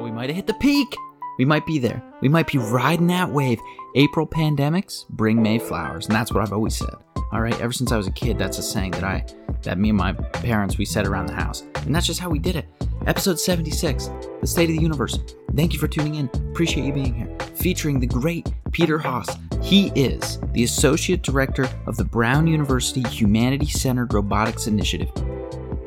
[0.00, 0.96] Oh, we might have hit the peak.
[1.36, 2.02] We might be there.
[2.22, 3.60] We might be riding that wave.
[3.96, 6.94] April pandemics bring May flowers, and that's what I've always said.
[7.32, 9.26] All right, ever since I was a kid, that's a saying that I,
[9.60, 12.38] that me and my parents, we said around the house, and that's just how we
[12.38, 12.66] did it.
[13.06, 14.08] Episode 76,
[14.40, 15.18] The State of the Universe.
[15.54, 16.30] Thank you for tuning in.
[16.50, 17.36] Appreciate you being here.
[17.56, 19.36] Featuring the great Peter Haas.
[19.60, 25.10] He is the Associate Director of the Brown University Humanity Centered Robotics Initiative.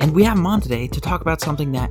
[0.00, 1.90] And we have him on today to talk about something that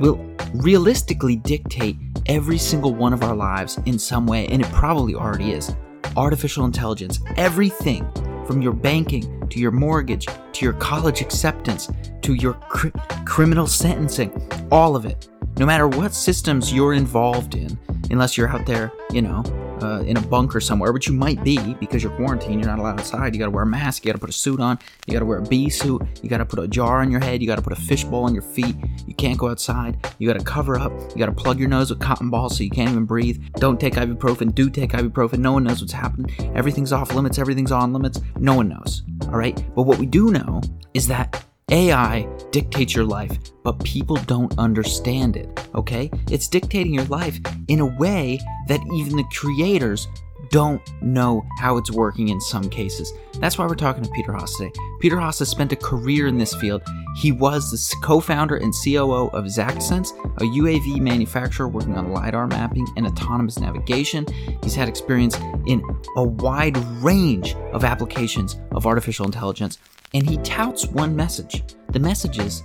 [0.00, 1.96] will realistically dictate
[2.26, 5.74] every single one of our lives in some way, and it probably already is.
[6.16, 7.20] Artificial intelligence.
[7.36, 8.06] Everything
[8.46, 11.88] from your banking to your mortgage to your college acceptance
[12.22, 12.88] to your cr-
[13.24, 14.30] criminal sentencing,
[14.70, 15.28] all of it.
[15.58, 17.78] No matter what systems you're involved in,
[18.10, 19.42] unless you're out there, you know,
[19.82, 23.00] uh, in a bunker somewhere, which you might be because you're quarantined, you're not allowed
[23.00, 23.34] outside.
[23.34, 25.20] You got to wear a mask, you got to put a suit on, you got
[25.20, 27.46] to wear a bee suit, you got to put a jar on your head, you
[27.46, 28.76] got to put a fishbowl on your feet.
[29.06, 30.06] You can't go outside.
[30.18, 30.92] You got to cover up.
[31.10, 33.42] You got to plug your nose with cotton balls so you can't even breathe.
[33.54, 34.54] Don't take ibuprofen.
[34.54, 35.38] Do take ibuprofen.
[35.38, 36.30] No one knows what's happening.
[36.54, 37.38] Everything's off limits.
[37.38, 38.20] Everything's on limits.
[38.38, 39.02] No one knows.
[39.24, 39.56] All right.
[39.74, 40.60] But what we do know
[40.94, 46.10] is that AI dictates your life, but people don't understand it, okay?
[46.28, 50.08] It's dictating your life in a way that even the creators
[50.50, 53.12] don't know how it's working in some cases.
[53.38, 54.72] That's why we're talking to Peter Haas today.
[54.98, 56.82] Peter Haas has spent a career in this field.
[57.16, 62.48] He was the co founder and COO of XactSense, a UAV manufacturer working on LiDAR
[62.48, 64.26] mapping and autonomous navigation.
[64.62, 65.82] He's had experience in
[66.16, 69.78] a wide range of applications of artificial intelligence,
[70.14, 71.62] and he touts one message.
[71.90, 72.64] The message is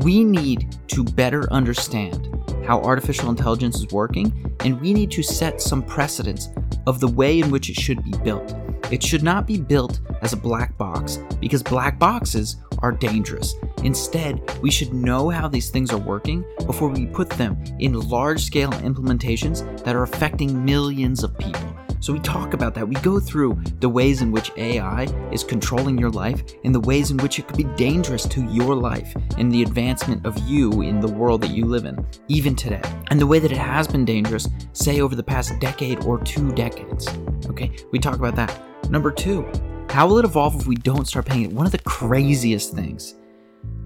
[0.00, 2.32] we need to better understand
[2.66, 6.48] how artificial intelligence is working, and we need to set some precedents
[6.86, 8.54] of the way in which it should be built.
[8.90, 13.54] It should not be built as a black box because black boxes are dangerous.
[13.82, 18.44] Instead, we should know how these things are working before we put them in large
[18.44, 21.85] scale implementations that are affecting millions of people.
[22.00, 22.88] So we talk about that.
[22.88, 27.10] We go through the ways in which AI is controlling your life and the ways
[27.10, 31.00] in which it could be dangerous to your life and the advancement of you in
[31.00, 32.82] the world that you live in, even today.
[33.10, 36.52] And the way that it has been dangerous, say over the past decade or two
[36.52, 37.08] decades.
[37.46, 38.60] Okay, we talk about that.
[38.90, 39.50] Number two,
[39.90, 41.52] how will it evolve if we don't start paying it?
[41.52, 43.14] One of the craziest things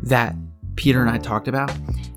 [0.03, 0.35] that
[0.77, 1.73] Peter and I talked about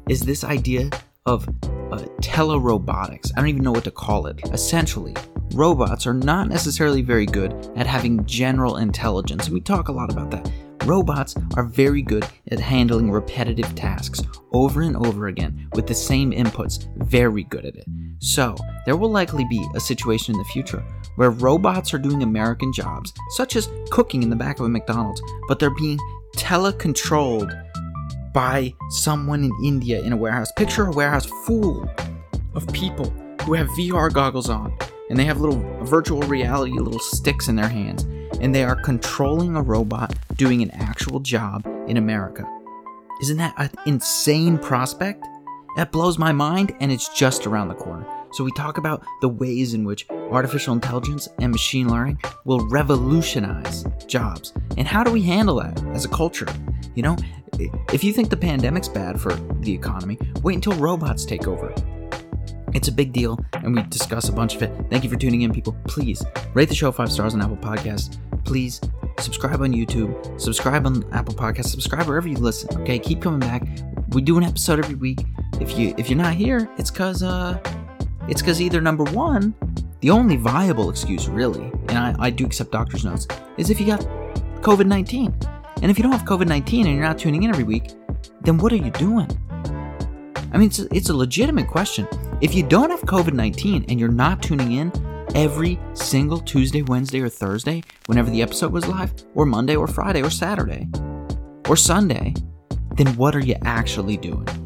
[0.09, 0.90] is this idea
[1.26, 3.32] of uh, telerobotics.
[3.36, 4.40] I don't even know what to call it.
[4.52, 5.16] Essentially,
[5.53, 9.46] robots are not necessarily very good at having general intelligence.
[9.46, 10.52] And we talk a lot about that.
[10.86, 14.22] Robots are very good at handling repetitive tasks
[14.52, 17.86] over and over again with the same inputs, very good at it.
[18.19, 18.56] So,
[18.86, 20.84] there will likely be a situation in the future
[21.16, 25.22] where robots are doing American jobs, such as cooking in the back of a McDonald's,
[25.47, 26.00] but they're being
[26.35, 27.52] telecontrolled
[28.34, 30.52] by someone in India in a warehouse.
[30.58, 31.88] Picture a warehouse full
[32.56, 33.09] of people
[33.44, 34.75] who have VR goggles on
[35.13, 38.01] and they have little virtual reality little sticks in their hands
[38.41, 42.44] and they are controlling a robot doing an actual job in America.
[43.22, 45.23] Isn't that an insane prospect?
[45.75, 48.07] That blows my mind and it's just around the corner.
[48.31, 53.85] So we talk about the ways in which artificial intelligence and machine learning will revolutionize
[54.07, 54.52] jobs.
[54.78, 56.47] And how do we handle that as a culture?
[56.96, 57.18] You know,
[57.94, 61.72] if you think the pandemic's bad for the economy, wait until robots take over.
[62.73, 64.72] It's a big deal, and we discuss a bunch of it.
[64.89, 65.75] Thank you for tuning in, people.
[65.88, 66.23] Please
[66.53, 68.17] rate the show five stars on Apple Podcasts.
[68.45, 68.81] Please
[69.19, 72.75] subscribe on YouTube, subscribe on Apple Podcasts, subscribe wherever you listen.
[72.81, 73.63] Okay, keep coming back.
[74.09, 75.25] We do an episode every week.
[75.61, 77.59] If you if you're not here, it's cause uh,
[78.28, 79.53] it's cause either number one,
[80.01, 83.85] the only viable excuse really, and I, I do accept doctor's notes, is if you
[83.85, 84.01] got
[84.61, 85.34] COVID nineteen.
[85.81, 87.91] And if you don't have COVID nineteen and you're not tuning in every week,
[88.41, 89.28] then what are you doing?
[90.51, 92.07] I mean, it's a, it's a legitimate question.
[92.44, 94.92] If you don't have COVID 19 and you're not tuning in
[95.34, 100.22] every single Tuesday, Wednesday, or Thursday, whenever the episode was live, or Monday, or Friday,
[100.22, 100.90] or Saturday,
[101.70, 102.34] or Sunday,
[102.98, 104.62] then what are you actually doing?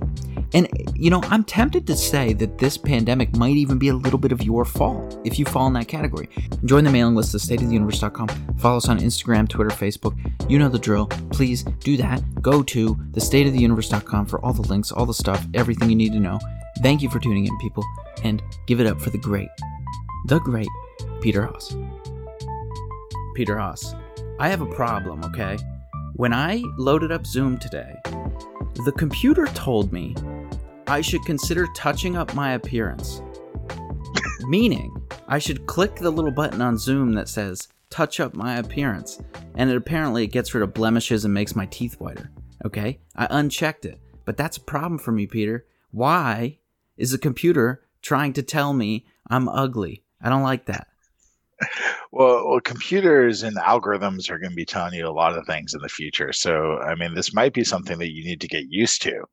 [0.54, 4.20] And, you know, I'm tempted to say that this pandemic might even be a little
[4.20, 6.30] bit of your fault if you fall in that category.
[6.66, 8.28] Join the mailing list at stateoftheuniverse.com.
[8.58, 10.18] Follow us on Instagram, Twitter, Facebook.
[10.50, 11.08] You know the drill.
[11.32, 12.22] Please do that.
[12.42, 16.40] Go to thestateoftheuniverse.com for all the links, all the stuff, everything you need to know.
[16.82, 17.84] Thank you for tuning in, people,
[18.24, 19.50] and give it up for the great,
[20.28, 20.70] the great
[21.22, 21.76] Peter Haas.
[23.36, 23.96] Peter Haas,
[24.40, 25.58] I have a problem, okay?
[26.14, 27.94] When I loaded up Zoom today,
[28.86, 30.16] the computer told me
[30.88, 33.22] I should consider touching up my appearance.
[34.42, 34.96] Meaning,
[35.28, 39.22] I should click the little button on Zoom that says touch up my appearance,
[39.56, 42.32] and it apparently gets rid of blemishes and makes my teeth whiter.
[42.66, 43.00] Okay?
[43.16, 44.00] I unchecked it.
[44.26, 45.66] But that's a problem for me, Peter.
[45.92, 46.60] Why
[46.98, 50.04] is a computer trying to tell me I'm ugly.
[50.22, 50.88] I don't like that.
[52.10, 55.74] Well, well, computers and algorithms are going to be telling you a lot of things
[55.74, 56.32] in the future.
[56.32, 59.26] So, I mean, this might be something that you need to get used to.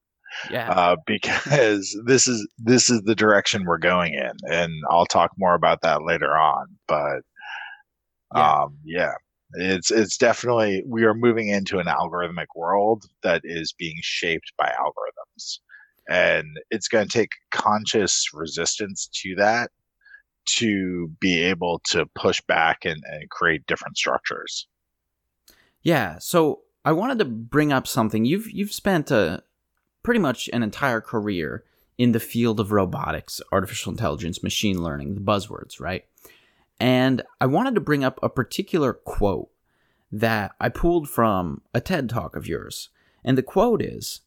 [0.50, 0.70] Yeah.
[0.70, 5.54] Uh, because this is this is the direction we're going in, and I'll talk more
[5.54, 6.66] about that later on.
[6.86, 7.20] But
[8.34, 8.62] yeah.
[8.62, 9.14] um, yeah,
[9.54, 14.72] it's it's definitely we are moving into an algorithmic world that is being shaped by
[14.78, 15.58] algorithms,
[16.08, 19.70] and it's going to take conscious resistance to that
[20.46, 24.66] to be able to push back and, and create different structures.
[25.82, 26.18] Yeah.
[26.18, 28.24] So I wanted to bring up something.
[28.24, 29.42] You've you've spent a
[30.04, 31.64] pretty much an entire career
[31.98, 36.04] in the field of robotics, artificial intelligence, machine learning, the buzzwords, right?
[36.78, 39.50] And I wanted to bring up a particular quote
[40.12, 42.90] that I pulled from a TED talk of yours.
[43.24, 44.20] And the quote is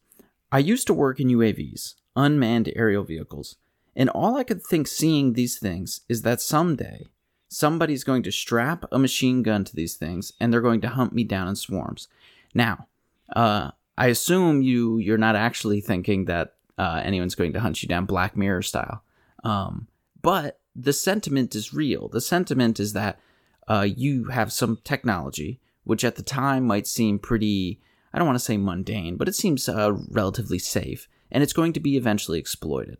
[0.51, 3.57] I used to work in UAVs, unmanned aerial vehicles,
[3.95, 7.07] and all I could think seeing these things is that someday
[7.49, 11.13] somebody's going to strap a machine gun to these things and they're going to hunt
[11.13, 12.07] me down in swarms.
[12.53, 12.87] Now,
[13.35, 17.89] uh, I assume you you're not actually thinking that uh, anyone's going to hunt you
[17.89, 19.03] down Black Mirror style,
[19.43, 19.87] um,
[20.21, 22.07] but the sentiment is real.
[22.07, 23.19] The sentiment is that
[23.67, 27.79] uh, you have some technology which at the time might seem pretty.
[28.13, 31.71] I don't want to say mundane, but it seems uh, relatively safe, and it's going
[31.73, 32.99] to be eventually exploited.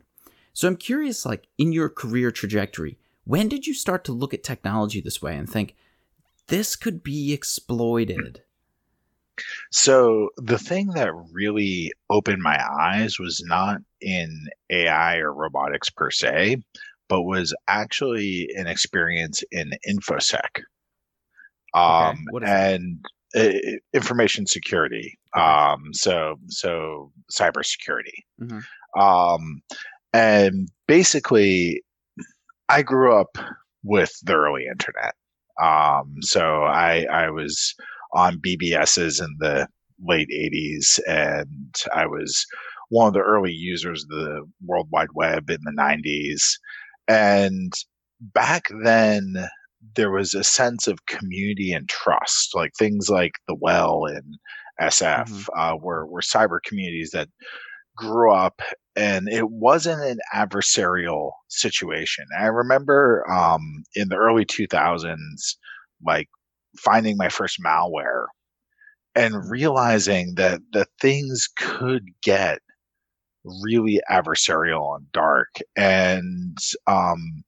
[0.53, 4.43] So I'm curious, like in your career trajectory, when did you start to look at
[4.43, 5.75] technology this way and think
[6.47, 8.43] this could be exploited?
[9.72, 16.12] So the thing that really opened my eyes was not in AI or robotics per
[16.12, 16.57] se,
[17.10, 20.62] but was actually an experience in infosec.
[21.74, 22.45] Um, okay.
[22.45, 23.06] and
[23.36, 23.51] uh,
[23.94, 25.19] information security.
[25.36, 28.24] Um, so so cybersecurity.
[28.42, 29.00] Mm-hmm.
[29.00, 29.62] Um,
[30.13, 31.84] and basically,
[32.69, 33.38] I grew up
[33.84, 35.13] with the early internet.
[35.62, 37.75] Um, so I, I was
[38.13, 39.68] on BBSs in the
[40.06, 42.45] late 80s, and I was
[42.89, 46.42] one of the early users of the World Wide Web in the 90s.
[47.07, 47.74] And
[48.21, 49.48] back then,
[49.95, 54.38] there was a sense of community and trust, like things like the Well and
[54.81, 55.60] SF mm-hmm.
[55.60, 57.30] uh, were, were cyber communities that
[57.95, 58.62] grew up
[58.95, 62.25] and it wasn't an adversarial situation.
[62.38, 65.56] I remember um, in the early 2000s,
[66.06, 66.30] like
[66.77, 68.25] finding my first malware
[69.15, 72.59] and realizing that the things could get
[73.43, 75.59] really adversarial and dark.
[75.75, 77.43] And um,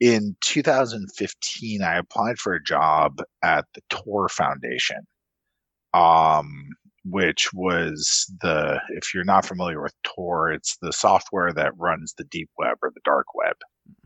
[0.00, 5.06] in 2015, I applied for a job at the Tor Foundation.
[5.94, 6.70] Um,
[7.04, 12.24] which was the if you're not familiar with tor it's the software that runs the
[12.24, 13.56] deep web or the dark web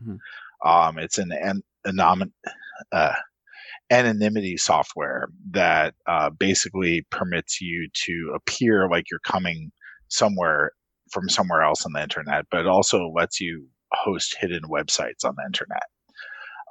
[0.01, 0.67] mm-hmm.
[0.67, 2.31] um, it's an, an anom-
[2.91, 3.13] uh,
[3.89, 9.71] anonymity software that uh, basically permits you to appear like you're coming
[10.09, 10.71] somewhere
[11.11, 15.33] from somewhere else on the internet but it also lets you host hidden websites on
[15.37, 15.83] the internet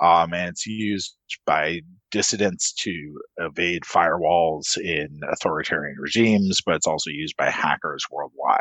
[0.01, 1.17] um, and it's used
[1.47, 1.81] by
[2.11, 8.61] dissidents to evade firewalls in authoritarian regimes, but it's also used by hackers worldwide.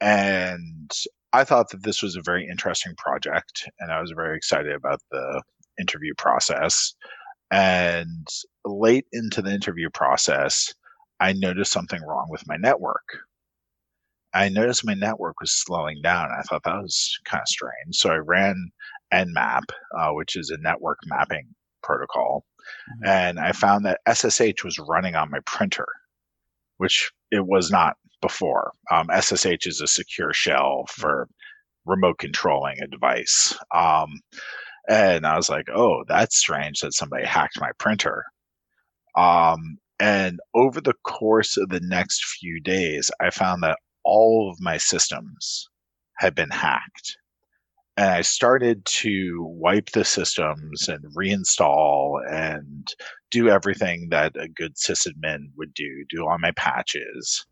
[0.00, 0.90] And
[1.32, 5.00] I thought that this was a very interesting project, and I was very excited about
[5.10, 5.42] the
[5.80, 6.94] interview process.
[7.50, 8.26] And
[8.64, 10.72] late into the interview process,
[11.20, 13.04] I noticed something wrong with my network.
[14.34, 16.28] I noticed my network was slowing down.
[16.30, 17.96] I thought that was kind of strange.
[17.96, 18.70] So I ran
[19.12, 19.62] Nmap,
[19.96, 21.46] uh, which is a network mapping
[21.82, 22.44] protocol.
[23.02, 23.08] Mm-hmm.
[23.08, 25.86] And I found that SSH was running on my printer,
[26.76, 28.72] which it was not before.
[28.90, 31.28] Um, SSH is a secure shell for
[31.86, 33.56] remote controlling a device.
[33.74, 34.20] Um,
[34.88, 38.24] and I was like, oh, that's strange that somebody hacked my printer.
[39.16, 44.60] Um, and over the course of the next few days, I found that all of
[44.60, 45.68] my systems
[46.18, 47.16] had been hacked
[47.96, 52.86] and I started to wipe the systems and reinstall and
[53.30, 57.46] do everything that a good sysadmin would do, do all my patches.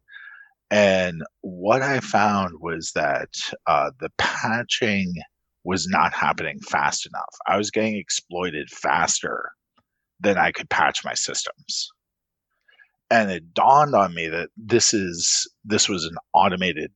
[0.71, 3.29] And what I found was that
[3.67, 5.15] uh, the patching
[5.65, 7.35] was not happening fast enough.
[7.47, 9.51] I was getting exploited faster
[10.21, 11.91] than I could patch my systems.
[13.11, 16.93] And it dawned on me that this is this was an automated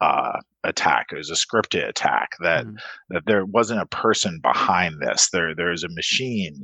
[0.00, 1.06] uh, attack.
[1.12, 2.76] It was a scripted attack that mm.
[3.10, 5.30] that there wasn't a person behind this.
[5.32, 6.62] There there's a machine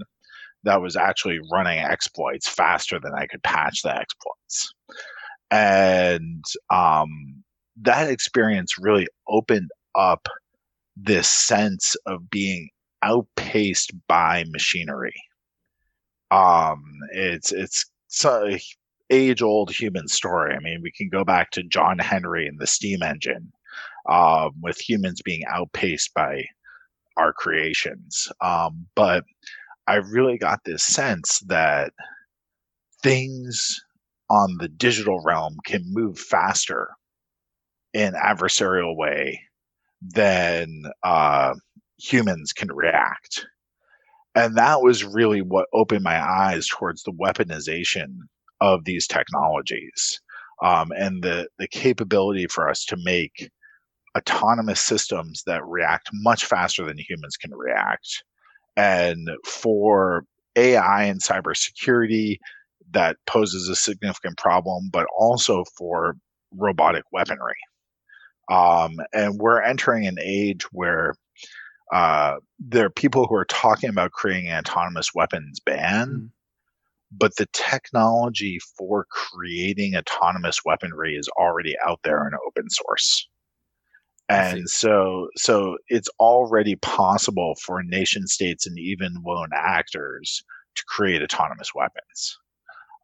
[0.65, 4.73] that was actually running exploits faster than I could patch the exploits.
[5.51, 7.09] And um,
[7.83, 10.29] that experience really opened up
[11.00, 12.69] this sense of being
[13.02, 15.14] outpaced by machinery.
[16.31, 17.85] Um, it's it's
[18.25, 18.61] a
[19.11, 20.55] age old human story.
[20.55, 23.52] I mean, we can go back to John Henry and the steam engine,
[24.09, 26.45] um, with humans being outpaced by
[27.17, 28.28] our creations.
[28.40, 29.25] Um, but
[29.87, 31.93] I really got this sense that
[33.02, 33.81] things
[34.31, 36.90] on the digital realm can move faster
[37.95, 39.40] in adversarial way
[40.02, 41.55] than uh,
[41.99, 43.47] humans can react.
[44.35, 48.19] And that was really what opened my eyes towards the weaponization
[48.61, 50.21] of these technologies
[50.62, 53.50] um, and the, the capability for us to make
[54.17, 58.23] autonomous systems that react much faster than humans can react.
[58.76, 60.25] And for
[60.57, 62.38] AI and cybersecurity,
[62.93, 66.17] that poses a significant problem, but also for
[66.57, 67.57] robotic weaponry.
[68.50, 71.14] Um, and we're entering an age where
[71.93, 76.31] uh, there are people who are talking about creating an autonomous weapons ban, mm.
[77.11, 83.28] but the technology for creating autonomous weaponry is already out there in open source.
[84.31, 91.23] And so, so it's already possible for nation states and even lone actors to create
[91.23, 92.38] autonomous weapons.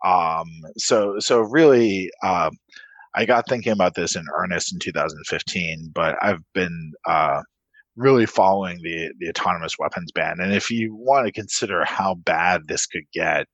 [0.05, 0.47] Um,
[0.77, 2.51] so, so really, uh,
[3.15, 7.43] I got thinking about this in earnest in 2015, but I've been uh,
[7.97, 10.39] really following the the autonomous weapons ban.
[10.41, 13.47] And if you want to consider how bad this could get,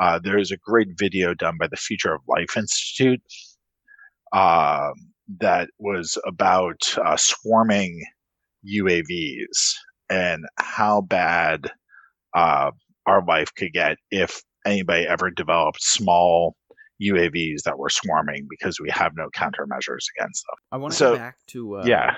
[0.00, 3.22] uh, there is a great video done by the Future of Life Institute
[4.32, 4.90] uh,
[5.40, 8.04] that was about uh, swarming
[8.66, 9.74] UAVs
[10.10, 11.70] and how bad
[12.34, 12.70] uh,
[13.06, 16.56] our life could get if anybody ever developed small
[17.02, 20.56] UAVs that were swarming because we have no countermeasures against them.
[20.72, 22.16] I want to so, go back to uh, yeah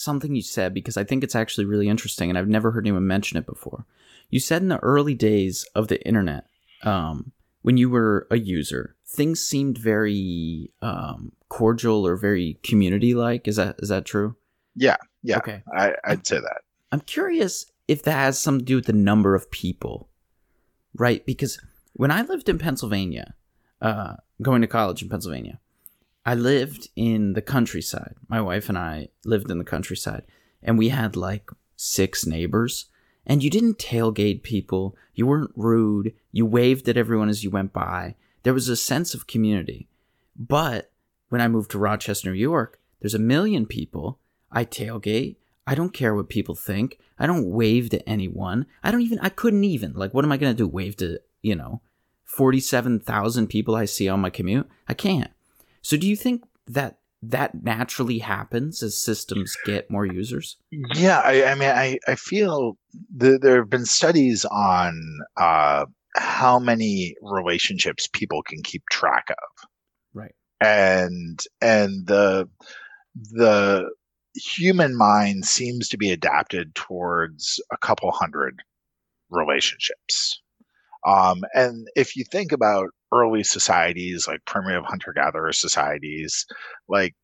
[0.00, 3.06] something you said because I think it's actually really interesting and I've never heard anyone
[3.06, 3.84] mention it before.
[4.30, 6.46] You said in the early days of the internet,
[6.82, 13.46] um, when you were a user, things seemed very um, cordial or very community like.
[13.46, 14.36] Is that is that true?
[14.74, 15.36] Yeah, yeah.
[15.38, 16.62] Okay, I, I'd say that.
[16.92, 20.08] I'm curious if that has something to do with the number of people,
[20.94, 21.24] right?
[21.26, 21.60] Because
[21.92, 23.34] when I lived in Pennsylvania,
[23.80, 25.58] uh, going to college in Pennsylvania,
[26.24, 28.14] I lived in the countryside.
[28.28, 30.22] My wife and I lived in the countryside,
[30.62, 32.86] and we had like six neighbors.
[33.26, 34.96] And you didn't tailgate people.
[35.14, 36.14] You weren't rude.
[36.32, 38.16] You waved at everyone as you went by.
[38.42, 39.88] There was a sense of community.
[40.36, 40.90] But
[41.28, 44.18] when I moved to Rochester, New York, there's a million people.
[44.50, 45.36] I tailgate.
[45.66, 46.98] I don't care what people think.
[47.18, 48.66] I don't wave to anyone.
[48.82, 49.92] I don't even, I couldn't even.
[49.92, 50.66] Like, what am I going to do?
[50.66, 51.82] Wave to, you know,
[52.36, 54.68] 47,000 people I see on my commute?
[54.88, 55.30] I can't.
[55.82, 60.56] So do you think that that naturally happens as systems get more users?
[60.70, 62.78] Yeah, I, I mean, I, I feel
[63.14, 69.68] the, there have been studies on uh, how many relationships people can keep track of.
[70.14, 70.34] Right.
[70.60, 72.48] And and the
[73.14, 73.90] the
[74.34, 78.62] human mind seems to be adapted towards a couple hundred
[79.30, 80.40] relationships.
[81.06, 86.46] Um, and if you think about early societies like primitive hunter gatherer societies,
[86.88, 87.14] like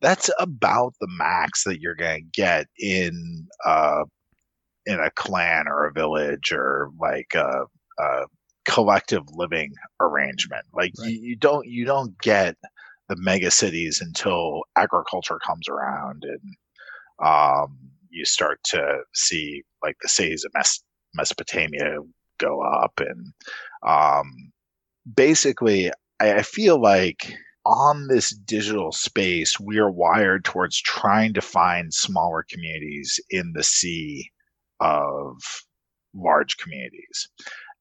[0.00, 4.04] that's about the max that you're going to get in uh,
[4.86, 7.64] in a clan or a village or like a,
[7.98, 8.24] a
[8.66, 10.64] collective living arrangement.
[10.72, 11.10] Like right.
[11.10, 12.56] you, you don't you don't get
[13.08, 16.54] the mega cities until agriculture comes around and
[17.26, 17.78] um,
[18.10, 20.82] you start to see like the cities of Mes-
[21.14, 21.96] Mesopotamia
[22.38, 23.00] go up.
[23.00, 23.32] And
[23.86, 24.52] um,
[25.14, 25.90] basically
[26.20, 31.92] I, I feel like on this digital space we are wired towards trying to find
[31.92, 34.30] smaller communities in the sea
[34.80, 35.36] of
[36.14, 37.28] large communities.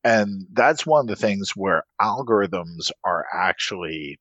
[0.04, 4.20] And that's one of the things where algorithms are actually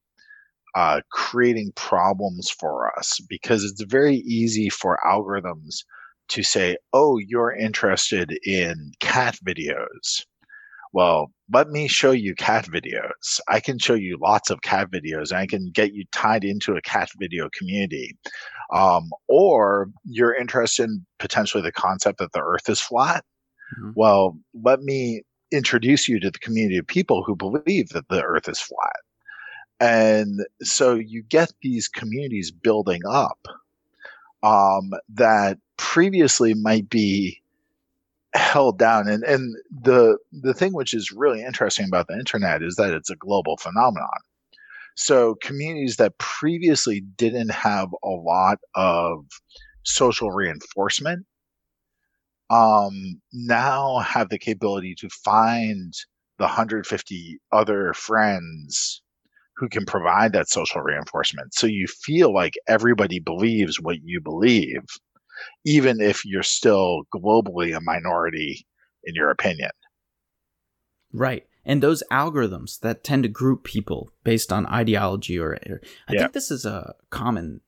[0.75, 5.85] uh, creating problems for us because it's very easy for algorithms
[6.29, 10.25] to say, oh, you're interested in cat videos.
[10.93, 13.41] Well, let me show you cat videos.
[13.49, 16.75] I can show you lots of cat videos and I can get you tied into
[16.75, 18.17] a cat video community.
[18.73, 23.25] Um, or you're interested in potentially the concept that the earth is flat.
[23.79, 23.91] Mm-hmm.
[23.95, 28.49] Well, let me introduce you to the community of people who believe that the earth
[28.49, 28.97] is flat.
[29.79, 33.39] And so you get these communities building up
[34.47, 37.43] um, that previously might be
[38.35, 39.09] held down.
[39.09, 43.11] And and the the thing which is really interesting about the internet is that it's
[43.11, 44.09] a global phenomenon.
[44.95, 49.27] So communities that previously didn't have a lot of
[49.83, 51.27] social reinforcement
[52.49, 55.93] um, now have the capability to find
[56.39, 59.03] the 150 other friends
[59.57, 61.55] who can provide that social reinforcement.
[61.55, 64.83] So you feel like everybody believes what you believe,
[65.65, 68.67] even if you're still globally a minority
[69.05, 69.71] in your opinion.
[71.13, 71.47] Right.
[71.65, 76.21] And those algorithms that tend to group people based on ideology or, or I yeah.
[76.21, 77.61] think this is a common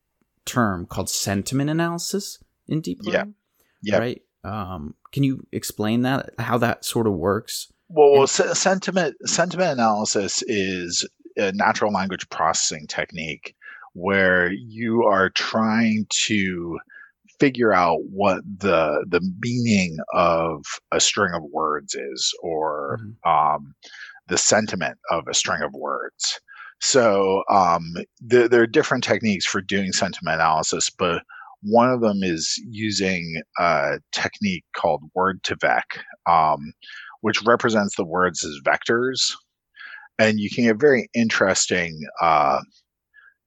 [0.45, 3.35] term called sentiment analysis in deep learning.
[3.81, 3.95] Yeah.
[3.95, 3.99] yeah.
[3.99, 4.21] Right.
[4.43, 6.31] Um, can you explain that?
[6.39, 7.71] How that sort of works?
[7.89, 11.05] Well, well sentiment sentiment analysis is
[11.37, 13.55] a natural language processing technique
[13.93, 16.79] where you are trying to
[17.39, 23.29] figure out what the the meaning of a string of words is or mm-hmm.
[23.29, 23.73] um,
[24.27, 26.39] the sentiment of a string of words
[26.81, 27.81] so um,
[28.21, 31.23] there, there are different techniques for doing sentiment analysis but
[31.61, 35.83] one of them is using a technique called word2vec
[36.29, 36.73] um,
[37.21, 39.33] which represents the words as vectors
[40.19, 42.59] and you can get very interesting uh,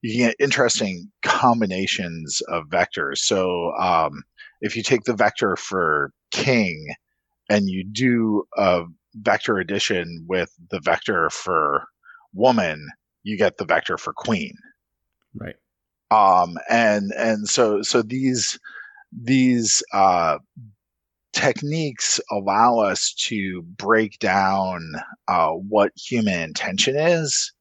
[0.02, 3.18] you can get interesting combinations of vectors.
[3.18, 4.24] So um,
[4.60, 6.94] if you take the vector for king
[7.48, 8.82] and you do a
[9.14, 11.84] vector addition with the vector for
[12.34, 12.88] woman,
[13.22, 14.54] you get the vector for queen.
[15.34, 15.56] Right.
[16.10, 18.58] Um, and and so so these
[19.12, 20.38] these uh,
[21.32, 24.92] techniques allow us to break down
[25.28, 27.52] uh, what human intention is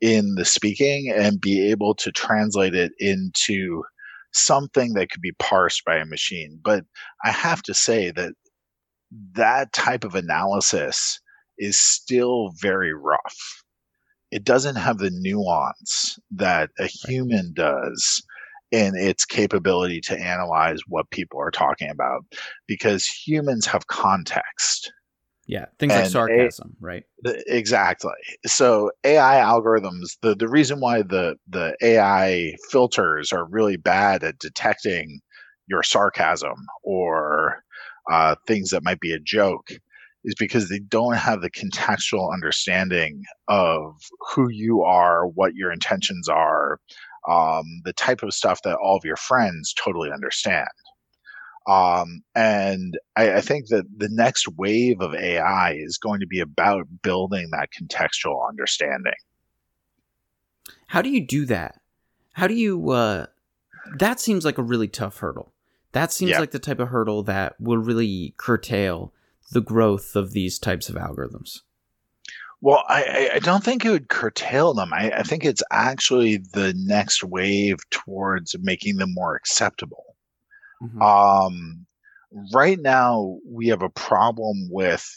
[0.00, 3.82] in the speaking and be able to translate it into
[4.32, 6.60] something that could be parsed by a machine.
[6.62, 6.84] But
[7.24, 8.34] I have to say that
[9.32, 11.20] that type of analysis
[11.58, 13.64] is still very rough.
[14.30, 18.22] It doesn't have the nuance that a human does
[18.70, 22.22] in its capability to analyze what people are talking about
[22.66, 24.92] because humans have context
[25.48, 27.04] yeah, things and like sarcasm, a, right?
[27.24, 28.12] Exactly.
[28.44, 34.38] So AI algorithms, the, the reason why the the AI filters are really bad at
[34.38, 35.20] detecting
[35.66, 37.64] your sarcasm or
[38.12, 39.70] uh, things that might be a joke
[40.22, 43.94] is because they don't have the contextual understanding of
[44.34, 46.78] who you are, what your intentions are,
[47.28, 50.68] um, the type of stuff that all of your friends totally understand.
[51.66, 56.40] Um, and I, I, think that the next wave of AI is going to be
[56.40, 59.12] about building that contextual understanding.
[60.86, 61.78] How do you do that?
[62.32, 62.90] How do you?
[62.90, 63.26] Uh,
[63.98, 65.52] that seems like a really tough hurdle.
[65.92, 66.40] That seems yeah.
[66.40, 69.12] like the type of hurdle that will really curtail
[69.52, 71.60] the growth of these types of algorithms.
[72.60, 74.92] Well, I, I don't think it would curtail them.
[74.92, 80.16] I, I think it's actually the next wave towards making them more acceptable.
[80.82, 81.00] Mm-hmm.
[81.00, 81.86] Um,
[82.52, 85.08] right now, we have a problem with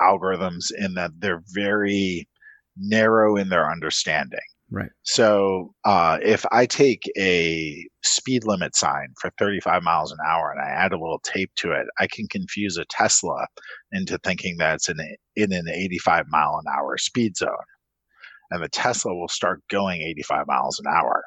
[0.00, 2.28] algorithms in that they're very
[2.76, 4.38] narrow in their understanding.
[4.70, 4.90] Right.
[5.02, 10.60] So uh, if I take a speed limit sign for 35 miles an hour and
[10.60, 13.46] I add a little tape to it, I can confuse a Tesla
[13.92, 17.50] into thinking that it's in, a, in an 85 mile an hour speed zone.
[18.50, 21.24] And the Tesla will start going 85 miles an hour.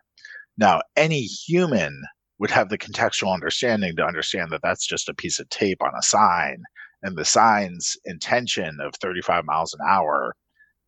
[0.58, 2.04] Now, any human
[2.40, 5.92] would have the contextual understanding to understand that that's just a piece of tape on
[5.98, 6.64] a sign
[7.04, 10.36] and the sign's intention of 35 miles an hour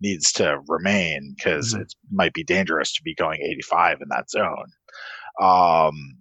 [0.02, 1.84] needs to remain because mm-hmm.
[1.84, 4.72] it might be dangerous to be going 85 in that zone
[5.42, 6.18] um,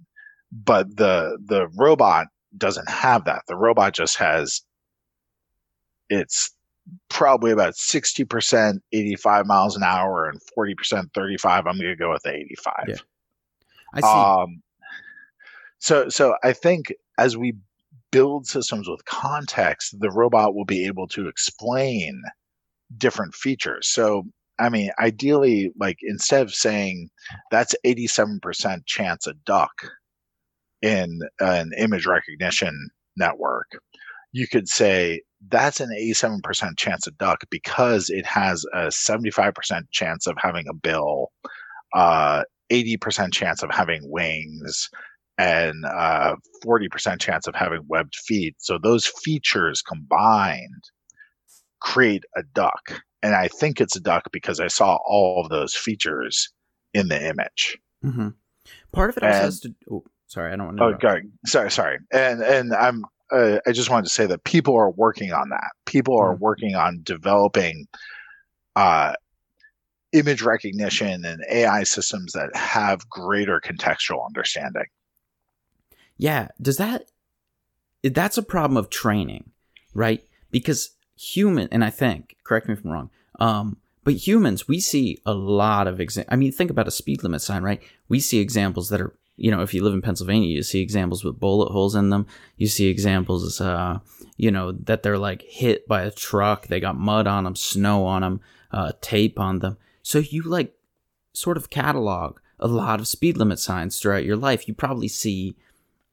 [0.53, 4.63] but the the robot doesn't have that the robot just has
[6.09, 6.51] it's
[7.09, 12.23] probably about 60% 85 miles an hour and 40% 35 i'm going to go with
[12.23, 12.95] the 85 yeah.
[13.95, 14.07] I see.
[14.07, 14.63] Um,
[15.79, 17.55] so so I think as we
[18.11, 22.23] build systems with context, the robot will be able to explain
[22.99, 23.89] different features.
[23.89, 24.25] So
[24.61, 27.09] I mean, ideally, like instead of saying
[27.51, 29.73] that's 87% chance a duck
[30.83, 33.69] in an image recognition network,
[34.33, 40.27] you could say that's an 87% chance a duck because it has a 75% chance
[40.27, 41.31] of having a bill,
[41.95, 44.91] uh, 80% chance of having wings,
[45.39, 48.57] and uh, 40% chance of having webbed feet.
[48.59, 50.85] So those features combined
[51.81, 53.03] create a duck.
[53.23, 56.51] And I think it's a duck because I saw all of those features
[56.95, 57.79] in the image.
[58.05, 58.29] Mm-hmm.
[58.93, 59.75] Part of it also and, has to.
[59.91, 60.85] Oh, sorry, I don't want to.
[60.85, 61.99] Oh, God, sorry, sorry.
[62.13, 63.05] And and I'm.
[63.31, 65.71] Uh, I just wanted to say that people are working on that.
[65.85, 66.43] People are mm-hmm.
[66.43, 67.87] working on developing
[68.75, 69.15] uh,
[70.13, 74.87] image recognition and AI systems that have greater contextual understanding.
[76.17, 77.11] Yeah, does that
[78.03, 79.51] that's a problem of training,
[79.95, 80.23] right?
[80.51, 80.91] Because
[81.21, 85.35] human and I think, correct me if I'm wrong, um, but humans, we see a
[85.35, 86.33] lot of examples.
[86.33, 87.83] I mean, think about a speed limit sign, right?
[88.09, 91.23] We see examples that are, you know, if you live in Pennsylvania, you see examples
[91.23, 92.27] with bullet holes in them.
[92.57, 93.99] You see examples, uh,
[94.37, 96.67] you know, that they're like hit by a truck.
[96.67, 98.41] They got mud on them, snow on them,
[98.73, 99.77] uh, tape on them.
[100.03, 100.75] So you like
[101.35, 104.67] sort of catalog a lot of speed limit signs throughout your life.
[104.67, 105.57] You probably see,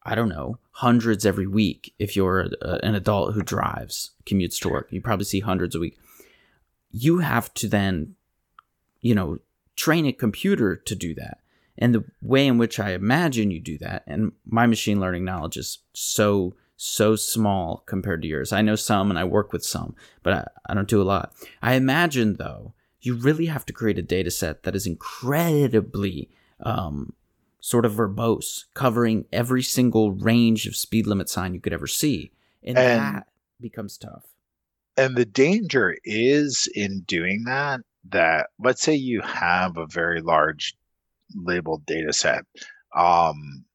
[0.08, 4.70] I don't know, hundreds every week if you're a, an adult who drives, commutes to
[4.70, 4.88] work.
[4.90, 5.98] You probably see hundreds a week.
[6.92, 8.16] You have to then,
[9.02, 9.40] you know,
[9.76, 11.40] train a computer to do that.
[11.78, 15.58] And the way in which I imagine you do that, and my machine learning knowledge
[15.58, 18.52] is so, so small compared to yours.
[18.54, 19.94] I know some and I work with some,
[20.24, 21.34] but I, I don't do a lot.
[21.62, 26.30] I imagine, though, you really have to create a data set that is incredibly
[26.62, 27.14] um,
[27.68, 32.32] sort of verbose, covering every single range of speed limit sign you could ever see.
[32.64, 33.28] And, and that
[33.60, 34.24] becomes tough.
[34.96, 40.78] And the danger is in doing that, that let's say you have a very large
[41.36, 42.46] labeled data set.
[42.96, 43.66] Um,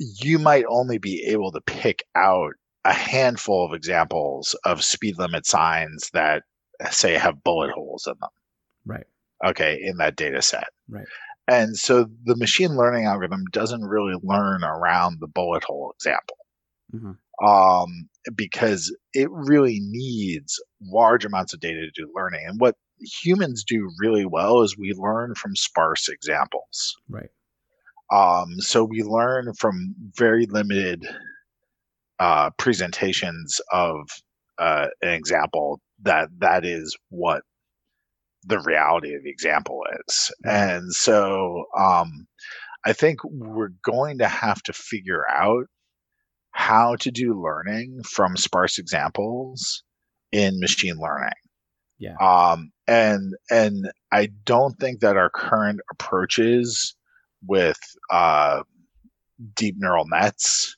[0.00, 5.46] you might only be able to pick out a handful of examples of speed limit
[5.46, 6.42] signs that
[6.90, 8.30] say have bullet holes in them.
[8.84, 9.06] Right.
[9.46, 10.70] Okay, in that data set.
[10.88, 11.06] Right.
[11.50, 16.36] And so the machine learning algorithm doesn't really learn around the bullet hole example.
[16.94, 17.46] Mm-hmm.
[17.46, 22.44] Um, because it really needs large amounts of data to do learning.
[22.46, 22.76] And what
[23.22, 26.96] humans do really well is we learn from sparse examples.
[27.08, 27.30] Right.
[28.12, 31.08] Um, so we learn from very limited
[32.18, 33.96] uh, presentations of
[34.58, 37.42] uh, an example that that is what
[38.44, 40.30] the reality of the example is.
[40.44, 42.26] And so um,
[42.84, 45.66] I think we're going to have to figure out
[46.52, 49.82] how to do learning from sparse examples
[50.32, 51.32] in machine learning.
[51.98, 52.16] Yeah.
[52.20, 56.96] Um, and and I don't think that our current approaches
[57.46, 57.78] with
[58.10, 58.62] uh,
[59.54, 60.76] deep neural nets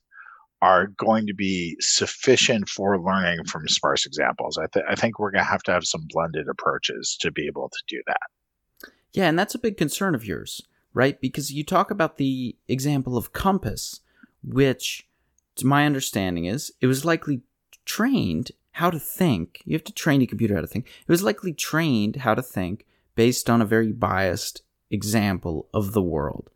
[0.63, 4.57] are going to be sufficient for learning from sparse examples.
[4.57, 7.49] I, th- I think we're going to have to have some blended approaches to be
[7.49, 8.93] able to do that.
[9.13, 10.63] Yeah, and that's a big concern of yours,
[10.95, 11.21] right?
[11.21, 14.01] Because you talk about the example of COMPAS,
[14.45, 15.09] which,
[15.57, 17.43] to my understanding, is it was likely
[17.85, 19.63] trained how to think.
[19.65, 20.87] You have to train a computer how to think.
[20.87, 26.03] It was likely trained how to think based on a very biased example of the
[26.03, 26.51] world.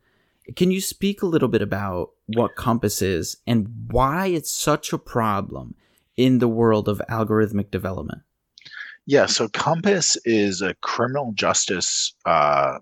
[0.55, 4.97] Can you speak a little bit about what COMPAS is and why it's such a
[4.97, 5.75] problem
[6.15, 8.21] in the world of algorithmic development?
[9.05, 12.79] Yeah, so COMPAS is a criminal justice uh,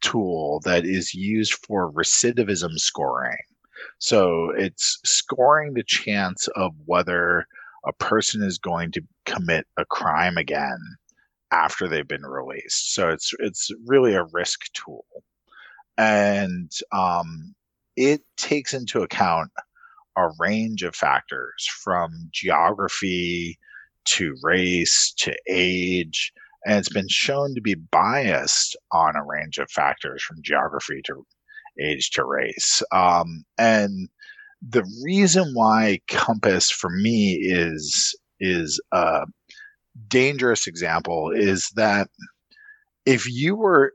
[0.00, 3.38] tool that is used for recidivism scoring.
[3.98, 7.46] So it's scoring the chance of whether
[7.86, 10.78] a person is going to commit a crime again
[11.50, 12.94] after they've been released.
[12.94, 15.04] So it's it's really a risk tool
[15.98, 17.54] and um,
[17.96, 19.50] it takes into account
[20.16, 23.58] a range of factors from geography
[24.04, 26.32] to race to age
[26.66, 31.24] and it's been shown to be biased on a range of factors from geography to
[31.80, 32.82] age to race.
[32.90, 34.08] Um, and
[34.68, 39.26] the reason why COMPAS for me is is a
[40.08, 42.08] dangerous example is that
[43.06, 43.92] if you were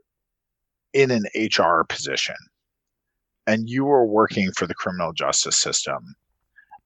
[0.94, 2.36] in an HR position
[3.48, 6.16] and you were working for the criminal justice system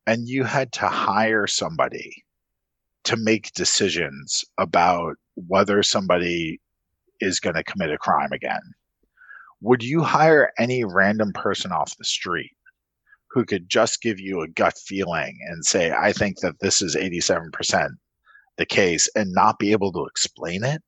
[0.08, 2.24] and you had to hire somebody
[3.04, 5.16] to make decisions about
[5.48, 6.60] whether somebody
[7.22, 8.62] is going to commit a crime again,
[9.62, 12.52] would you hire any random person off the street
[13.30, 16.96] who could just give you a gut feeling and say, I think that this is
[16.96, 17.90] 87%
[18.58, 20.82] the case and not be able to explain it?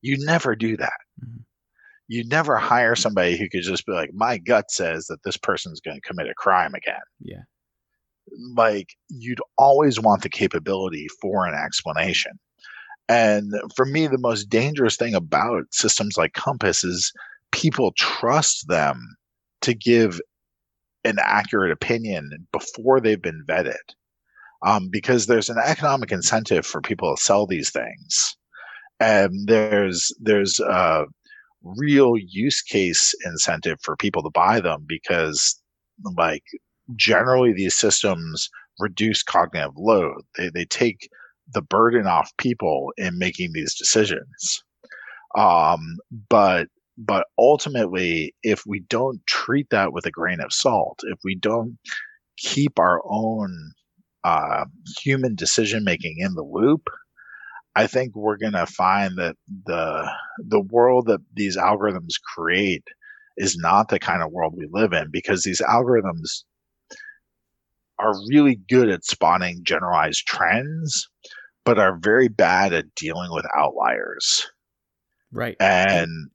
[0.00, 0.98] You never do that.
[1.22, 1.42] Mm-hmm
[2.08, 5.80] you never hire somebody who could just be like, my gut says that this person's
[5.80, 6.96] going to commit a crime again.
[7.20, 7.42] Yeah.
[8.54, 12.32] Like you'd always want the capability for an explanation.
[13.08, 17.12] And for me, the most dangerous thing about systems like COMPAS is
[17.52, 19.16] people trust them
[19.62, 20.20] to give
[21.04, 23.76] an accurate opinion before they've been vetted.
[24.66, 28.36] Um, because there's an economic incentive for people to sell these things.
[28.98, 31.04] And there's there's uh,
[31.62, 35.60] real use case incentive for people to buy them because
[36.16, 36.44] like
[36.96, 40.22] generally these systems reduce cognitive load.
[40.36, 41.08] They, they take
[41.52, 44.62] the burden off people in making these decisions.
[45.36, 51.18] Um, but but ultimately, if we don't treat that with a grain of salt, if
[51.22, 51.78] we don't
[52.36, 53.72] keep our own
[54.24, 54.64] uh,
[54.98, 56.88] human decision making in the loop,
[57.78, 59.36] I think we're going to find that
[59.66, 60.10] the
[60.44, 62.82] the world that these algorithms create
[63.36, 66.42] is not the kind of world we live in because these algorithms
[68.00, 71.08] are really good at spotting generalized trends,
[71.64, 74.44] but are very bad at dealing with outliers.
[75.30, 75.56] Right.
[75.60, 76.30] And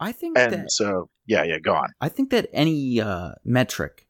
[0.00, 1.90] I think and that so yeah, yeah, go on.
[2.00, 4.06] I think that any uh, metric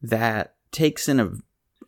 [0.00, 1.32] that takes in a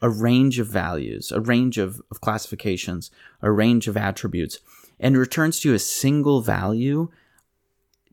[0.02, 3.10] a range of values, a range of, of classifications,
[3.42, 4.58] a range of attributes,
[4.98, 7.10] and returns to a single value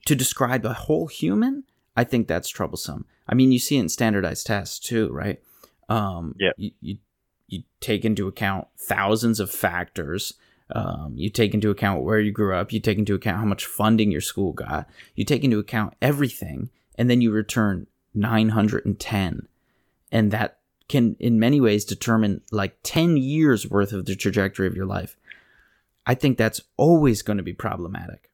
[0.05, 1.63] to describe a whole human,
[1.95, 3.05] I think that's troublesome.
[3.27, 5.41] I mean, you see it in standardized tests too, right?
[5.89, 6.51] Um, yeah.
[6.57, 6.97] You, you,
[7.47, 10.33] you take into account thousands of factors.
[10.73, 12.71] Um, you take into account where you grew up.
[12.71, 14.89] You take into account how much funding your school got.
[15.15, 19.47] You take into account everything, and then you return 910,
[20.11, 20.56] and that
[20.89, 25.17] can, in many ways, determine like 10 years worth of the trajectory of your life.
[26.05, 28.29] I think that's always going to be problematic.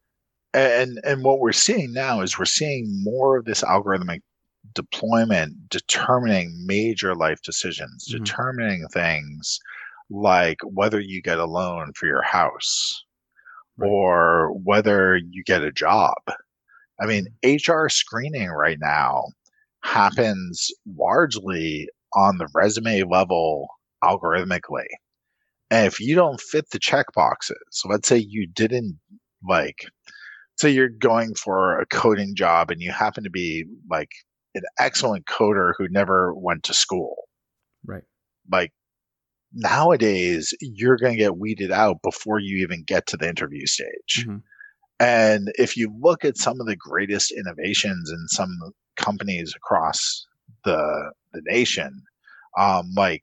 [0.53, 4.21] And and what we're seeing now is we're seeing more of this algorithmic
[4.75, 8.23] deployment determining major life decisions, mm-hmm.
[8.23, 9.59] determining things
[10.11, 13.03] like whether you get a loan for your house
[13.77, 13.87] right.
[13.87, 16.17] or whether you get a job.
[17.01, 19.25] I mean, HR screening right now
[19.81, 23.67] happens largely on the resume level
[24.03, 24.85] algorithmically.
[25.71, 28.99] And if you don't fit the check boxes, so let's say you didn't
[29.47, 29.85] like,
[30.59, 34.09] say you're going for a coding job and you happen to be like
[34.55, 37.15] an excellent coder who never went to school.
[37.85, 38.03] Right.
[38.51, 38.71] Like
[39.51, 44.25] nowadays, you're going to get weeded out before you even get to the interview stage.
[44.27, 44.37] Mm-hmm.
[44.99, 48.51] And if you look at some of the greatest innovations in some
[48.95, 50.27] companies across
[50.63, 52.03] the the nation,
[52.57, 53.21] um, like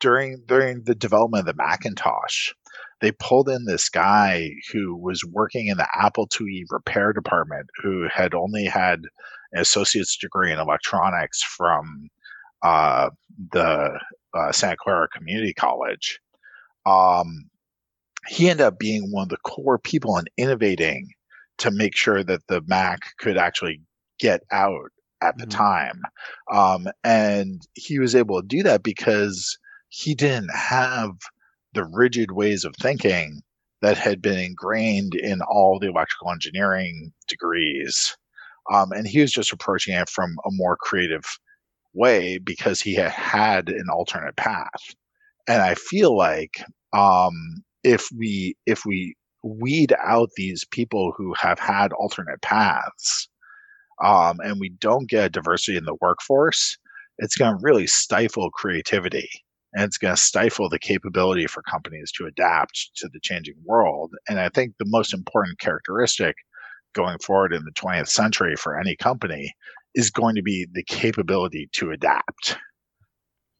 [0.00, 2.52] during during the development of the Macintosh,
[3.00, 8.06] they pulled in this guy who was working in the Apple IIe repair department, who
[8.12, 9.00] had only had
[9.52, 12.08] an associate's degree in electronics from
[12.62, 13.10] uh,
[13.52, 13.98] the
[14.34, 16.20] uh, Santa Clara Community College.
[16.86, 17.50] Um,
[18.28, 21.08] he ended up being one of the core people in innovating
[21.58, 23.80] to make sure that the Mac could actually
[24.18, 24.90] get out
[25.22, 25.58] at the mm-hmm.
[25.58, 26.02] time.
[26.50, 29.58] Um, and he was able to do that because
[29.88, 31.12] he didn't have
[31.74, 33.42] the rigid ways of thinking
[33.80, 38.16] that had been ingrained in all the electrical engineering degrees.
[38.72, 41.24] Um, and he was just approaching it from a more creative
[41.94, 44.94] way because he had had an alternate path.
[45.48, 51.58] And I feel like um, if we if we weed out these people who have
[51.58, 53.28] had alternate paths,
[54.02, 56.76] um, and we don't get diversity in the workforce,
[57.18, 59.28] it's going to really stifle creativity
[59.74, 64.12] and it's going to stifle the capability for companies to adapt to the changing world.
[64.28, 66.36] And I think the most important characteristic
[66.94, 69.54] going forward in the 20th century for any company
[69.94, 72.58] is going to be the capability to adapt.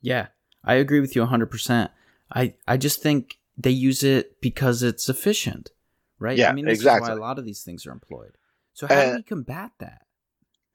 [0.02, 0.28] Yeah,
[0.64, 1.88] I agree with you 100%.
[2.35, 5.70] I, I just think they use it because it's efficient,
[6.18, 6.37] right?
[6.37, 7.11] Yeah, I mean, this exactly.
[7.11, 8.37] is why a lot of these things are employed.
[8.74, 10.02] So how uh, do we combat that?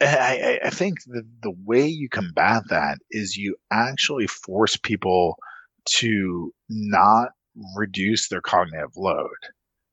[0.02, 5.38] I, I think the, the way you combat that is you actually force people
[5.90, 7.30] to not
[7.76, 9.28] reduce their cognitive load.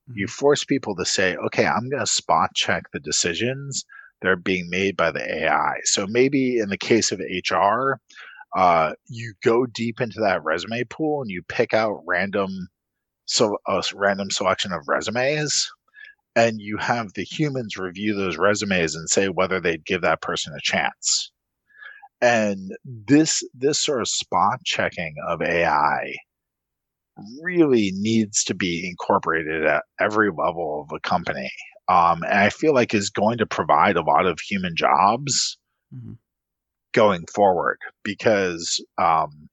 [0.09, 0.17] Mm-hmm.
[0.17, 3.83] You force people to say, okay, I'm going to spot check the decisions
[4.21, 5.79] that are being made by the AI.
[5.83, 7.99] So maybe in the case of HR,
[8.55, 12.69] uh, you go deep into that resume pool and you pick out random
[13.25, 15.69] so a random selection of resumes
[16.35, 20.53] and you have the humans review those resumes and say whether they'd give that person
[20.53, 21.31] a chance
[22.21, 26.13] and this this sort of spot checking of ai
[27.41, 31.51] really needs to be incorporated at every level of a company
[31.87, 35.57] um, and i feel like is going to provide a lot of human jobs
[35.93, 36.13] mm-hmm.
[36.93, 39.49] going forward because um,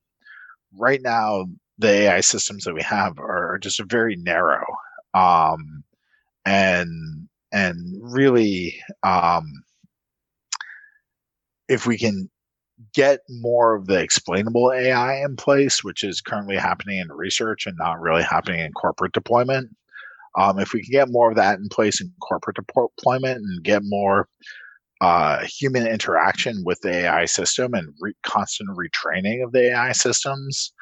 [0.78, 1.44] right now
[1.78, 4.64] the ai systems that we have are just very narrow
[5.14, 5.84] um,
[6.44, 9.44] and and really um,
[11.68, 12.30] if we can
[12.94, 17.76] get more of the explainable AI in place, which is currently happening in research and
[17.78, 19.70] not really happening in corporate deployment.
[20.38, 23.82] Um, if we can get more of that in place in corporate deployment and get
[23.84, 24.28] more
[25.02, 30.72] uh, human interaction with the AI system and re- constant retraining of the AI systems,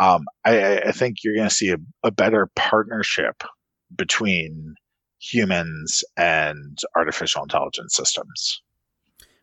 [0.00, 3.42] um, I, I, think you're going to see a, a better partnership
[3.96, 4.74] between
[5.18, 8.62] humans and artificial intelligence systems.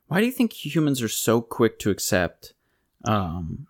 [0.07, 2.53] Why do you think humans are so quick to accept
[3.03, 3.67] um,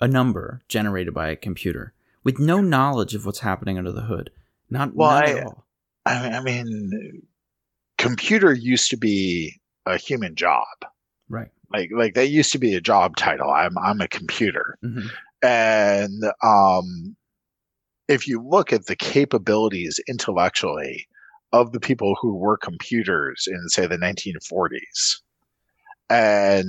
[0.00, 1.94] a number generated by a computer
[2.24, 4.30] with no knowledge of what's happening under the hood?
[4.70, 5.64] Not well, I, all.
[6.04, 7.22] I mean,
[7.96, 10.66] computer used to be a human job,
[11.28, 11.48] right?
[11.72, 13.50] Like, like that used to be a job title.
[13.50, 15.08] I'm I'm a computer, mm-hmm.
[15.42, 17.16] and um,
[18.08, 21.07] if you look at the capabilities intellectually
[21.52, 25.20] of the people who were computers in say the 1940s
[26.10, 26.68] and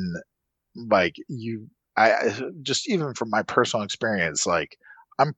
[0.75, 4.77] like you i just even from my personal experience like
[5.19, 5.33] i'm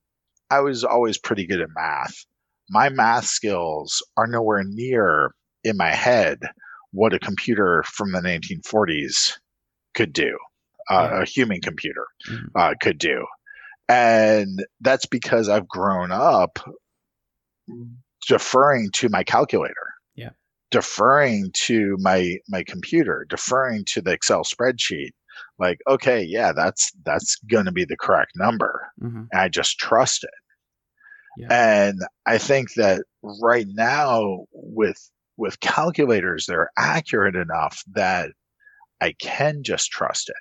[0.49, 2.25] i was always pretty good at math.
[2.69, 6.39] My math skills are nowhere near in my head
[6.91, 9.37] what a computer from the 1940s
[9.93, 10.37] could do
[10.89, 12.45] uh, a human computer mm-hmm.
[12.55, 13.25] uh, could do.
[13.87, 16.59] And that's because I've grown up
[18.27, 19.93] deferring to my calculator.
[20.15, 20.29] Yeah.
[20.69, 25.11] Deferring to my my computer, deferring to the Excel spreadsheet.
[25.59, 28.91] Like, okay, yeah, that's that's gonna be the correct number.
[29.01, 29.23] Mm-hmm.
[29.33, 30.29] I just trust it.
[31.37, 31.47] Yeah.
[31.51, 38.31] And I think that right now with with calculators, they're accurate enough that
[39.01, 40.35] I can just trust it.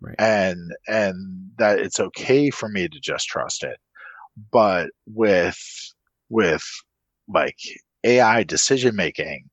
[0.00, 0.16] Right.
[0.18, 3.78] And and that it's okay for me to just trust it.
[4.52, 5.58] But with
[6.28, 6.62] with
[7.28, 7.58] like
[8.04, 9.48] AI decision making,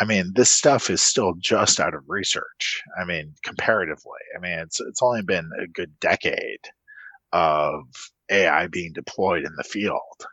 [0.00, 2.82] I mean, this stuff is still just out of research.
[3.00, 4.20] I mean, comparatively.
[4.36, 6.60] I mean, it's it's only been a good decade
[7.32, 7.84] of
[8.30, 10.26] AI being deployed in the field.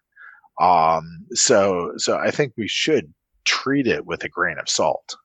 [0.60, 3.14] Um, so so I think we should
[3.46, 5.16] treat it with a grain of salt.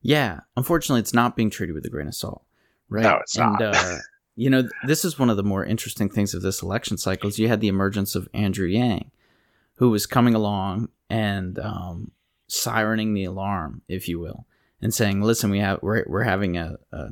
[0.00, 2.44] Yeah, unfortunately, it's not being treated with a grain of salt
[2.88, 3.02] right?
[3.02, 3.62] No, it's and, not.
[3.62, 3.98] uh,
[4.36, 7.28] you know, this is one of the more interesting things of this election cycle.
[7.28, 9.10] Is you had the emergence of Andrew Yang,
[9.78, 12.12] who was coming along and um,
[12.48, 14.46] sirening the alarm, if you will,
[14.80, 17.10] and saying, "Listen, we have we're we're having a, a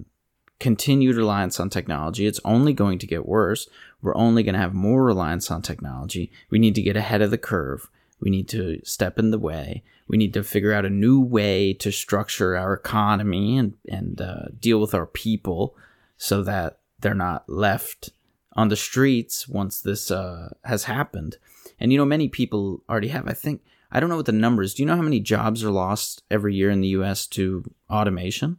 [0.59, 2.27] continued reliance on technology.
[2.27, 3.69] It's only going to get worse.
[4.03, 6.31] We're only going to have more reliance on technology.
[6.51, 7.89] We need to get ahead of the curve.
[8.21, 9.83] We need to step in the way.
[10.09, 14.47] We need to figure out a new way to structure our economy and and uh,
[14.59, 15.77] deal with our people
[16.17, 18.11] so that they're not left
[18.55, 21.37] on the streets once this uh, has happened.
[21.79, 23.29] And you know, many people already have.
[23.29, 24.75] I think I don't know what the numbers.
[24.75, 27.27] Do you know how many jobs are lost every year in the U.S.
[27.29, 28.59] to automation?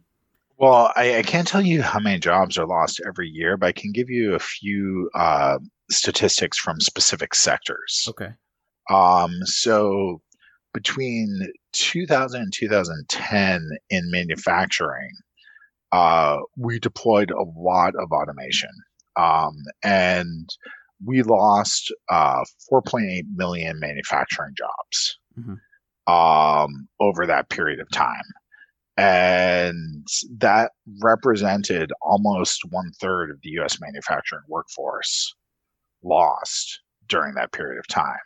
[0.56, 3.72] Well, I, I can't tell you how many jobs are lost every year, but I
[3.72, 5.58] can give you a few uh,
[5.90, 8.08] statistics from specific sectors.
[8.08, 8.30] Okay.
[8.90, 10.20] Um, so
[10.74, 15.12] between 2000 and 2010 in manufacturing,
[15.92, 18.70] uh, we deployed a lot of automation.
[19.16, 20.48] Um, and
[21.04, 26.12] we lost uh, 4.8 million manufacturing jobs mm-hmm.
[26.12, 28.24] um, over that period of time.
[28.96, 30.08] And
[30.38, 35.34] that represented almost one third of the US manufacturing workforce
[36.02, 38.18] lost during that period of time.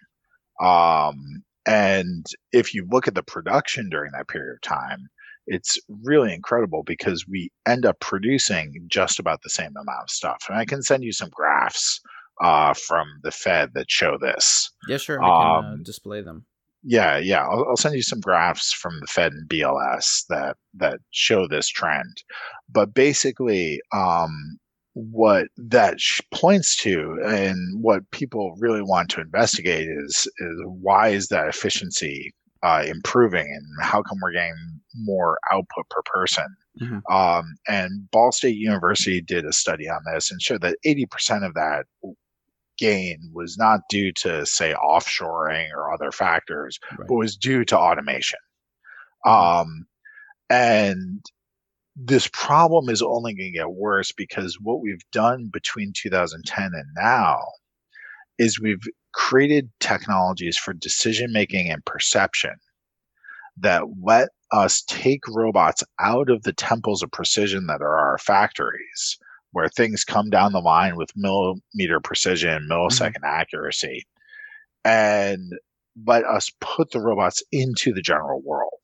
[0.61, 5.08] Um, and if you look at the production during that period of time,
[5.46, 10.44] it's really incredible because we end up producing just about the same amount of stuff.
[10.48, 12.00] And I can send you some graphs
[12.40, 14.71] uh, from the Fed that show this.
[14.88, 15.23] Yeah, sure.
[15.23, 16.47] I can uh, um, display them.
[16.85, 17.47] Yeah, yeah.
[17.47, 21.68] I'll, I'll, send you some graphs from the Fed and BLS that that show this
[21.68, 22.23] trend.
[22.68, 24.59] But basically, um,
[24.95, 25.99] what that
[26.35, 32.33] points to and what people really want to investigate is is why is that efficiency
[32.62, 34.55] uh, improving and how come we're getting
[34.95, 36.47] more output per person
[36.81, 36.99] mm-hmm.
[37.12, 41.55] um, and ball state university did a study on this and showed that 80% of
[41.55, 41.87] that
[42.83, 47.07] gain was not due to say offshoring or other factors right.
[47.07, 48.40] but was due to automation
[49.25, 49.61] mm-hmm.
[49.61, 49.87] um,
[50.51, 51.25] and
[51.95, 56.87] this problem is only going to get worse because what we've done between 2010 and
[56.97, 57.38] now
[58.38, 62.55] is we've created technologies for decision making and perception
[63.59, 69.18] that let us take robots out of the temples of precision that are our factories
[69.53, 73.40] where things come down the line with millimeter precision millisecond mm-hmm.
[73.40, 74.05] accuracy
[74.84, 75.53] and
[76.07, 78.80] let us put the robots into the general world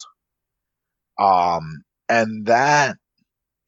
[1.19, 2.97] um, and that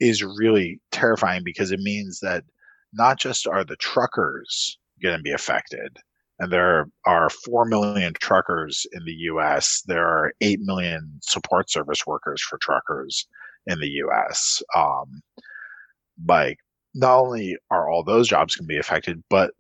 [0.01, 2.44] is really terrifying because it means that
[2.92, 5.96] not just are the truckers going to be affected,
[6.38, 12.07] and there are 4 million truckers in the US, there are 8 million support service
[12.07, 13.26] workers for truckers
[13.66, 14.62] in the US.
[14.74, 15.22] Um,
[16.26, 16.59] like,
[16.95, 19.53] not only are all those jobs going to be affected, but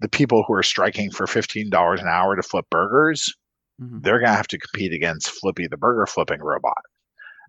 [0.00, 3.34] the people who are striking for $15 an hour to flip burgers,
[3.80, 3.98] mm-hmm.
[4.00, 6.82] they're going to have to compete against Flippy the burger flipping robot.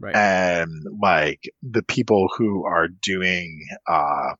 [0.01, 0.15] Right.
[0.15, 4.33] And like the people who are doing uh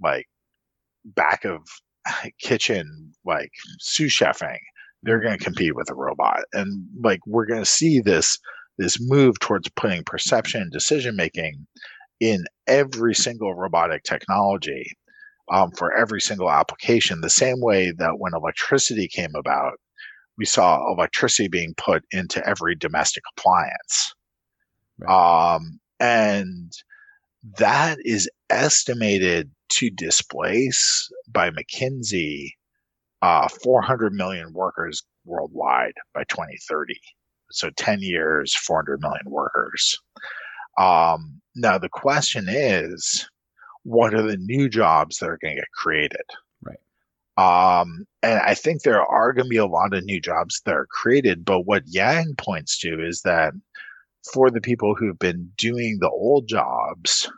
[0.00, 0.26] like
[1.04, 1.60] back of
[2.40, 4.58] kitchen like sous chefing,
[5.02, 6.40] they're going to compete with a robot.
[6.54, 8.38] And like we're going to see this
[8.78, 11.66] this move towards putting perception and decision making
[12.22, 14.86] in every single robotic technology
[15.50, 19.72] um, for every single application, the same way that when electricity came about,
[20.38, 24.14] we saw electricity being put into every domestic appliance.
[25.00, 25.54] Right.
[25.54, 26.72] Um, and
[27.58, 32.50] that is estimated to displace by McKinsey
[33.20, 36.94] uh, 400 million workers worldwide by 2030.
[37.50, 39.98] So 10 years, 400 million workers.
[40.78, 43.28] Um, now the question is,
[43.84, 46.24] what are the new jobs that are going to get created?
[46.62, 46.78] Right.
[47.36, 50.74] Um, and I think there are going to be a lot of new jobs that
[50.74, 51.44] are created.
[51.44, 53.52] But what Yang points to is that
[54.32, 57.30] for the people who've been doing the old jobs,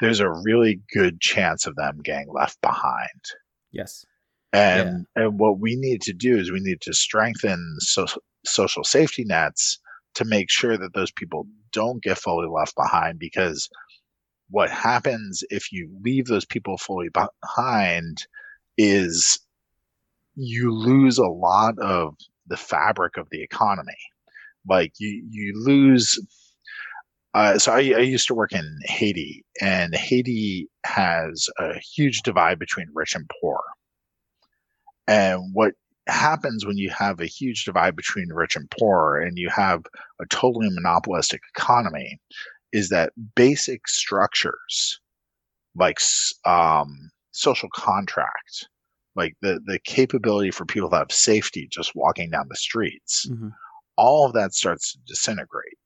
[0.00, 3.08] there's a really good chance of them getting left behind.
[3.70, 4.04] Yes.
[4.52, 5.24] And yeah.
[5.24, 8.06] and what we need to do is we need to strengthen so,
[8.44, 9.78] social safety nets
[10.14, 13.68] to make sure that those people don't get fully left behind because
[14.50, 18.26] what happens if you leave those people fully behind
[18.76, 19.40] is
[20.34, 22.14] you lose a lot of
[22.46, 23.96] the fabric of the economy.
[24.68, 26.20] Like you you lose
[27.34, 32.58] uh, so I, I, used to work in haiti and haiti has a huge divide
[32.58, 33.62] between rich and poor.
[35.08, 35.72] And what
[36.12, 39.84] happens when you have a huge divide between rich and poor and you have
[40.20, 42.20] a totally monopolistic economy
[42.72, 45.00] is that basic structures
[45.74, 45.98] like
[46.44, 48.68] um, social contract
[49.14, 53.48] like the the capability for people to have safety just walking down the streets mm-hmm.
[53.96, 55.78] all of that starts to disintegrate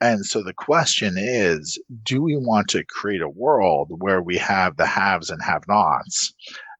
[0.00, 4.76] and so the question is do we want to create a world where we have
[4.76, 6.34] the haves and have nots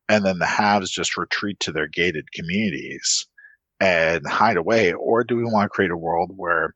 [0.08, 3.26] and then the haves just retreat to their gated communities
[3.80, 6.74] and hide away or do we want to create a world where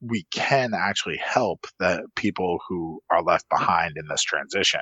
[0.00, 4.80] we can actually help the people who are left behind in this transition?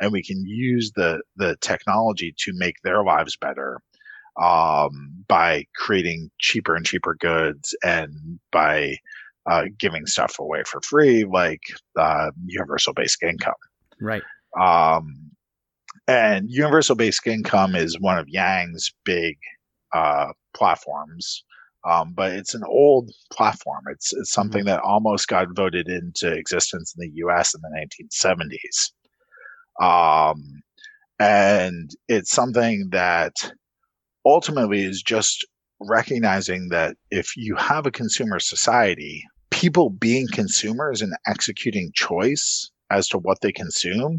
[0.00, 3.80] And we can use the the technology to make their lives better
[4.40, 8.96] um, by creating cheaper and cheaper goods and by
[9.50, 11.60] uh, giving stuff away for free like
[11.98, 13.54] uh, universal basic income.
[14.00, 14.22] Right.
[14.58, 15.29] Um,
[16.10, 19.36] and universal basic income is one of Yang's big
[19.94, 21.44] uh, platforms,
[21.88, 23.84] um, but it's an old platform.
[23.92, 24.70] It's, it's something mm-hmm.
[24.70, 27.54] that almost got voted into existence in the U.S.
[27.54, 27.86] in the
[28.18, 28.90] 1970s,
[29.80, 30.42] um,
[31.20, 33.52] and it's something that
[34.26, 35.46] ultimately is just
[35.80, 43.06] recognizing that if you have a consumer society, people being consumers and executing choice as
[43.06, 44.18] to what they consume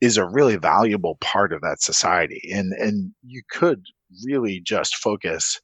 [0.00, 3.84] is a really valuable part of that society and and you could
[4.24, 5.60] really just focus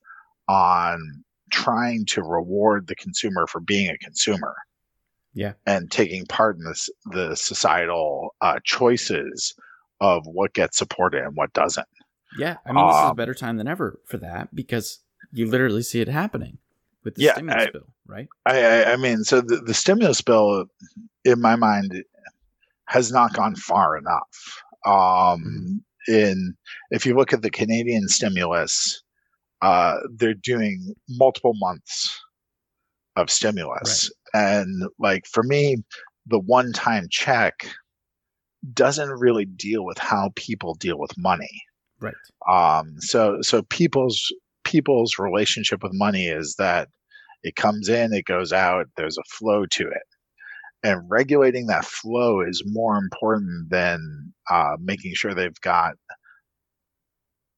[0.48, 4.54] on trying to reward the consumer for being a consumer
[5.34, 5.52] yeah.
[5.66, 9.54] and taking part in this the societal uh, choices
[10.00, 11.86] of what gets supported and what doesn't.
[12.38, 15.00] Yeah i mean this is a um, better time than ever for that because
[15.32, 16.58] you literally see it happening
[17.04, 18.28] with the yeah, stimulus I, bill right?
[18.46, 20.64] I, I, I mean so the, the stimulus bill
[21.24, 22.04] in my mind
[22.92, 24.62] has not gone far enough.
[24.84, 26.54] Um, in
[26.90, 29.02] if you look at the Canadian stimulus,
[29.62, 32.20] uh, they're doing multiple months
[33.16, 34.42] of stimulus, right.
[34.42, 35.76] and like for me,
[36.26, 37.66] the one-time check
[38.74, 41.62] doesn't really deal with how people deal with money.
[41.98, 42.14] Right.
[42.50, 44.20] Um, so so people's
[44.64, 46.88] people's relationship with money is that
[47.42, 50.11] it comes in, it goes out, there's a flow to it
[50.82, 55.94] and regulating that flow is more important than uh, making sure they've got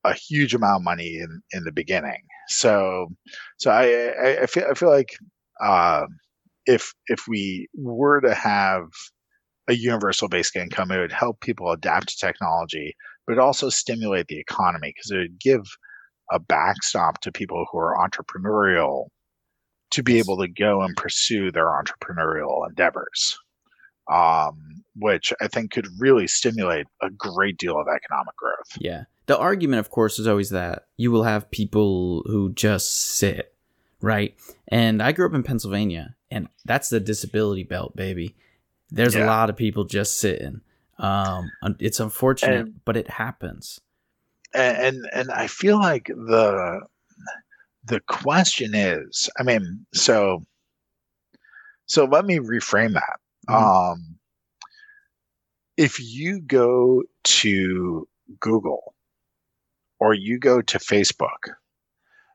[0.04, 2.22] a huge amount of money in, in the beginning.
[2.48, 3.08] So,
[3.56, 3.84] so I,
[4.22, 5.16] I, I feel, I feel like,
[5.62, 6.06] uh,
[6.66, 8.84] if, if we were to have
[9.68, 12.94] a universal basic income, it would help people adapt to technology,
[13.26, 15.62] but also stimulate the economy because it would give
[16.30, 19.06] a backstop to people who are entrepreneurial
[19.94, 23.38] to be able to go and pursue their entrepreneurial endeavors,
[24.10, 28.76] um, which I think could really stimulate a great deal of economic growth.
[28.78, 29.04] Yeah.
[29.26, 33.54] The argument, of course, is always that you will have people who just sit,
[34.00, 34.34] right?
[34.66, 38.34] And I grew up in Pennsylvania, and that's the disability belt, baby.
[38.90, 39.24] There's yeah.
[39.24, 40.60] a lot of people just sitting.
[40.98, 43.80] Um, it's unfortunate, and, but it happens.
[44.52, 46.80] And, and and I feel like the
[47.84, 50.44] the question is, I mean, so
[51.86, 53.20] so let me reframe that.
[53.48, 53.92] Mhm.
[53.92, 54.18] Um,
[55.76, 58.08] if you go to
[58.40, 58.94] Google
[59.98, 61.54] or you go to Facebook,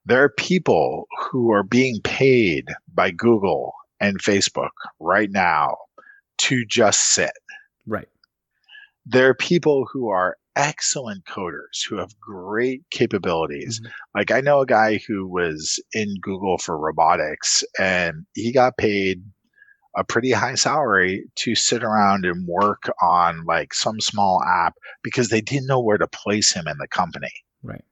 [0.05, 5.77] there are people who are being paid by Google and Facebook right now
[6.39, 7.31] to just sit.
[7.85, 8.07] Right.
[9.05, 13.79] There are people who are excellent coders who have great capabilities.
[13.79, 13.91] Mhm.
[14.15, 19.23] Like I know a guy who was in Google for robotics and he got paid
[19.95, 25.29] a pretty high salary to sit around and work on like some small app because
[25.29, 27.31] they didn't know where to place him in the company.
[27.63, 27.83] Right.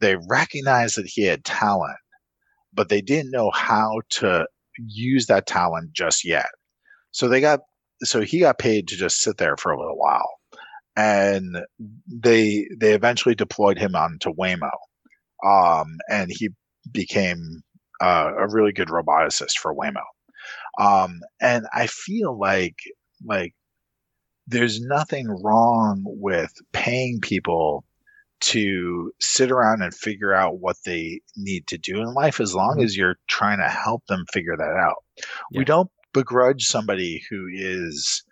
[0.00, 1.98] They recognized that he had talent,
[2.72, 4.46] but they didn't know how to
[4.78, 6.48] use that talent just yet.
[7.10, 7.60] So they got
[8.02, 10.28] so he got paid to just sit there for a little while.
[10.96, 11.58] And
[12.06, 14.70] they they eventually deployed him onto Waymo.
[15.44, 16.50] Um, and he
[16.92, 17.62] became
[18.00, 20.02] uh, a really good roboticist for Waymo.
[20.78, 22.76] Um, and I feel like
[23.24, 23.54] like
[24.46, 27.84] there's nothing wrong with paying people
[28.40, 32.78] to sit around and figure out what they need to do in life as long
[32.78, 32.84] Mhm.
[32.84, 35.04] as you're trying to help them figure that out.
[35.50, 35.60] Yeah.
[35.60, 38.24] We don't begrudge somebody who is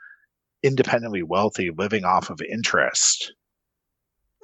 [0.63, 3.33] independently wealthy living off of interest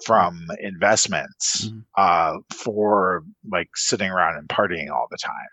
[0.04, 1.84] from investments Mhm.
[1.96, 5.48] uh, for like sitting around and partying all the time.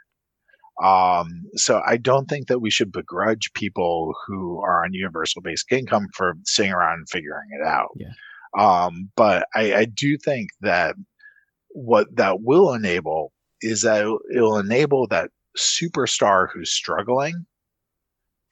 [0.84, 5.72] Um, so I don't think that we should begrudge people who are on universal basic
[5.72, 7.90] income for sitting around and figuring it out.
[7.96, 8.12] Yeah.
[8.58, 10.96] Um, but I, I do think that
[11.70, 17.46] what that will enable is that it'll, it'll enable that superstar who's struggling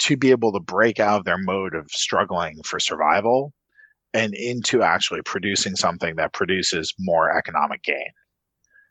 [0.02, 3.54] to be able to break out of their mode of struggling for survival
[4.14, 8.10] and into actually producing something that produces more economic gain.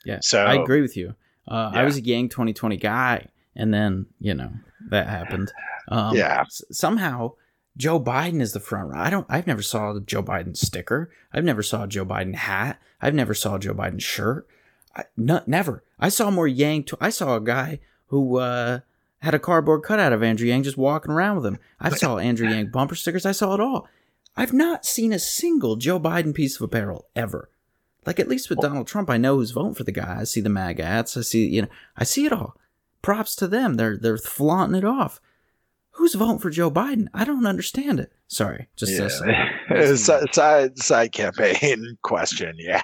[0.04, 0.18] Yeah.
[0.22, 1.14] So I agree with you.
[1.46, 4.50] Uh, I was a Yang 2020 guy, and then you know
[4.90, 5.52] that happened.
[5.88, 6.42] Um, Yeah.
[6.42, 7.32] s- somehow
[7.76, 9.02] Joe Biden is the front runner.
[9.02, 9.26] I don't.
[9.28, 11.10] I've never saw the Joe Biden sticker.
[11.32, 12.80] I've never saw a Joe Biden hat.
[13.00, 14.46] I've never saw a Joe Biden shirt.
[14.96, 15.84] I, no, never.
[15.98, 16.88] I saw more Yang.
[17.00, 18.80] I saw a guy who uh,
[19.20, 21.58] had a cardboard cutout of Andrew Yang just walking around with him.
[21.78, 23.26] I saw Andrew Yang bumper stickers.
[23.26, 23.88] I saw it all.
[24.36, 27.50] I've not seen a single Joe Biden piece of apparel ever.
[28.06, 30.18] Like at least with Donald Trump, I know who's voting for the guy.
[30.20, 31.16] I see the MAGA hats.
[31.16, 32.56] I see you know I see it all.
[33.02, 33.74] Props to them.
[33.74, 35.20] They're they're flaunting it off.
[35.92, 37.08] Who's voting for Joe Biden?
[37.12, 38.10] I don't understand it.
[38.26, 39.50] Sorry, just yeah.
[39.68, 40.06] this.
[40.06, 42.54] side, side side campaign question.
[42.58, 42.82] Yeah.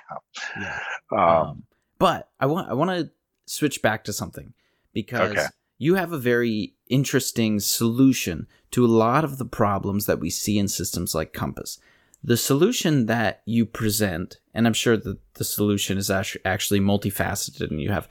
[0.60, 0.78] Yeah.
[1.12, 1.62] Um, Um,
[1.98, 3.10] but I want I want to
[3.46, 4.52] switch back to something
[4.92, 5.46] because Okay.
[5.78, 10.58] You have a very interesting solution to a lot of the problems that we see
[10.58, 11.78] in systems like COMPAS.
[12.24, 17.80] The solution that you present, and I'm sure that the solution is actually multifaceted, and
[17.80, 18.08] you have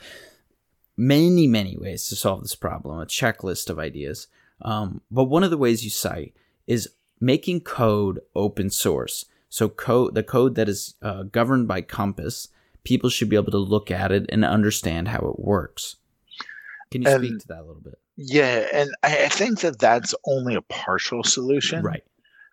[0.95, 4.28] many many ways to solve this problem, a checklist of ideas.
[4.61, 6.34] Um, but one of the ways you cite
[6.68, 6.89] is
[7.20, 9.26] making code open source.
[9.49, 12.49] So code, the code that is uh, governed by COMPAS,
[12.84, 15.97] people should be able to look at it and understand how it works.
[16.91, 17.95] Can you speak to that a little bit?
[18.17, 22.03] yeah, and I, I think that that's only a partial solution, Right.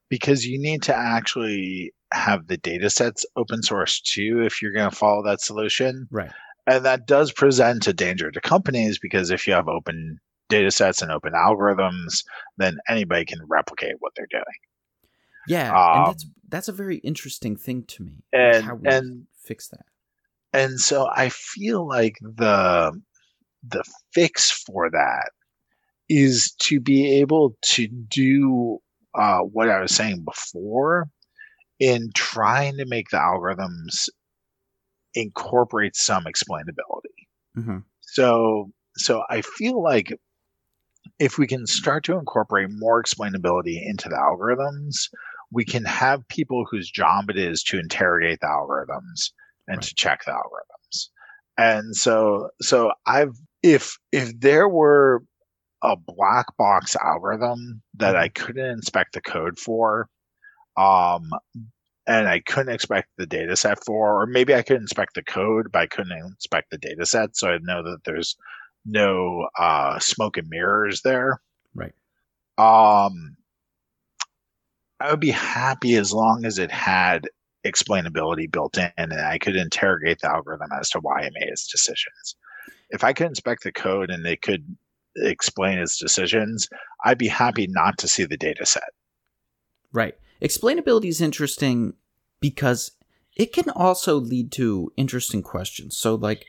[0.08, 4.90] Because you need to actually have the data sets open source too if you're going
[4.90, 6.06] to follow that solution.
[6.10, 6.30] Right.
[6.66, 10.18] And that does present a danger to companies because if you have open
[10.50, 12.22] data sets and open algorithms,
[12.58, 14.44] then anybody can replicate what they're doing.
[15.48, 18.12] Yeah, Um, and that's that's a very interesting thing to me.
[18.32, 19.86] And how we and fix that.
[20.52, 22.92] and so I feel like the
[23.66, 25.30] the fix for that
[26.08, 28.78] is to be able to do
[29.14, 31.08] uh, what I was saying before
[31.78, 34.08] in trying to make the algorithms
[35.14, 37.26] incorporate some explainability.
[37.54, 40.12] hmm So so I feel like
[41.18, 45.08] if we can start to incorporate more explainability into the algorithms,
[45.50, 49.30] we can have people whose job it is to interrogate the algorithms
[49.68, 49.82] and Right.
[49.82, 51.08] to check the algorithms.
[51.58, 55.22] And so so I've if if there were
[55.82, 60.08] a black box algorithm that I couldn't inspect the code for,
[60.76, 61.30] um,
[62.06, 65.72] and I couldn't expect the data set for, or maybe I could inspect the code,
[65.72, 68.36] but I couldn't inspect the data set, so I'd know that there's
[68.84, 71.40] no uh, smoke and mirrors there.
[71.74, 71.92] Right.
[72.58, 73.36] Um,
[75.00, 77.28] I would be happy as long as it had
[77.66, 81.70] explainability built in, and I could interrogate the algorithm as to why it made its
[81.70, 82.36] decisions.
[82.92, 84.64] If I could inspect the code and it could
[85.16, 86.68] explain its decisions,
[87.04, 88.90] I'd be happy not to see the data set.
[89.92, 90.16] Right.
[90.40, 91.94] Explainability is interesting
[92.40, 92.92] because
[93.36, 95.96] it can also lead to interesting questions.
[95.96, 96.46] So, like,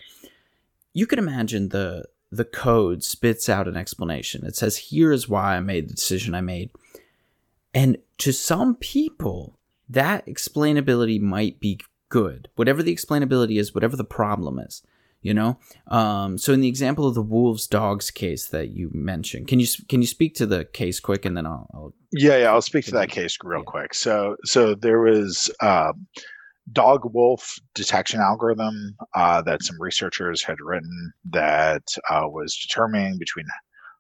[0.93, 4.43] you can imagine the the code spits out an explanation.
[4.43, 6.71] It says, "Here is why I made the decision I made."
[7.75, 11.79] And to some people, that explainability might be
[12.09, 12.49] good.
[12.55, 14.81] Whatever the explainability is, whatever the problem is,
[15.23, 15.57] you know.
[15.87, 19.67] Um, so in the example of the wolves dogs case that you mentioned, can you
[19.89, 21.67] can you speak to the case quick, and then I'll.
[21.73, 23.65] I'll yeah, yeah, I'll speak to that case real yeah.
[23.65, 23.93] quick.
[23.95, 25.49] So, so there was.
[25.61, 26.07] Um,
[26.71, 33.45] dog wolf detection algorithm uh, that some researchers had written that uh, was determining between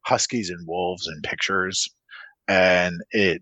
[0.05, 1.89] huskies and wolves in pictures
[2.47, 3.41] and it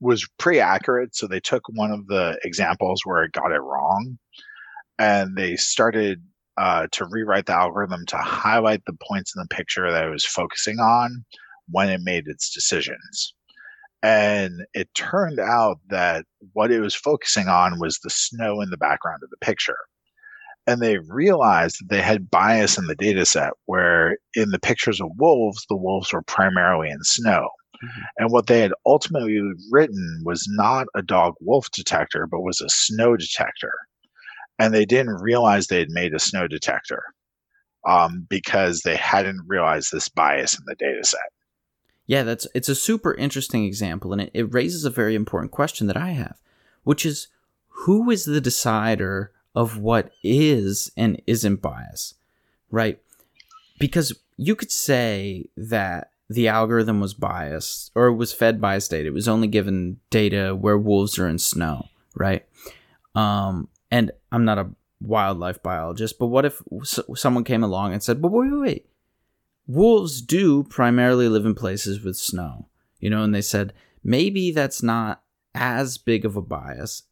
[0.00, 1.14] was pretty accurate.
[1.14, 4.18] So they took one of the examples where it got it wrong,
[4.98, 6.22] and they started
[6.58, 10.24] uh, to rewrite the algorithm to highlight the points in the picture that it was
[10.24, 11.24] focusing on
[11.70, 13.32] when it made its decisions.
[14.02, 18.76] And it turned out that what it was focusing on was the snow in the
[18.76, 19.76] background of the picture.
[20.66, 25.00] And they realized that they had bias in the data set where in the pictures
[25.00, 27.48] of wolves, the wolves were primarily in snow.
[27.82, 28.00] Mm-hmm.
[28.18, 29.40] And what they had ultimately
[29.70, 33.72] written was not a dog wolf detector, but was a snow detector.
[34.58, 37.02] And they didn't realize they had made a snow detector
[37.86, 41.32] um, because they hadn't realized this bias in the data set.
[42.06, 45.86] Yeah, that's it's a super interesting example, and it, it raises a very important question
[45.88, 46.38] that I have,
[46.82, 47.28] which is
[47.68, 52.14] who is the decider of what is and isn't bias,
[52.70, 52.98] right?
[53.78, 59.08] Because you could say that the algorithm was biased or was fed biased data.
[59.08, 62.46] It was only given data where wolves are in snow, right?
[63.14, 64.70] Um, and I'm not a
[65.00, 66.62] wildlife biologist, but what if
[67.14, 68.86] someone came along and said, "But wait, wait, wait,
[69.66, 72.68] wolves do primarily live in places with snow,"
[73.00, 73.72] you know, and they said
[74.02, 75.22] maybe that's not
[75.54, 77.04] as big of a bias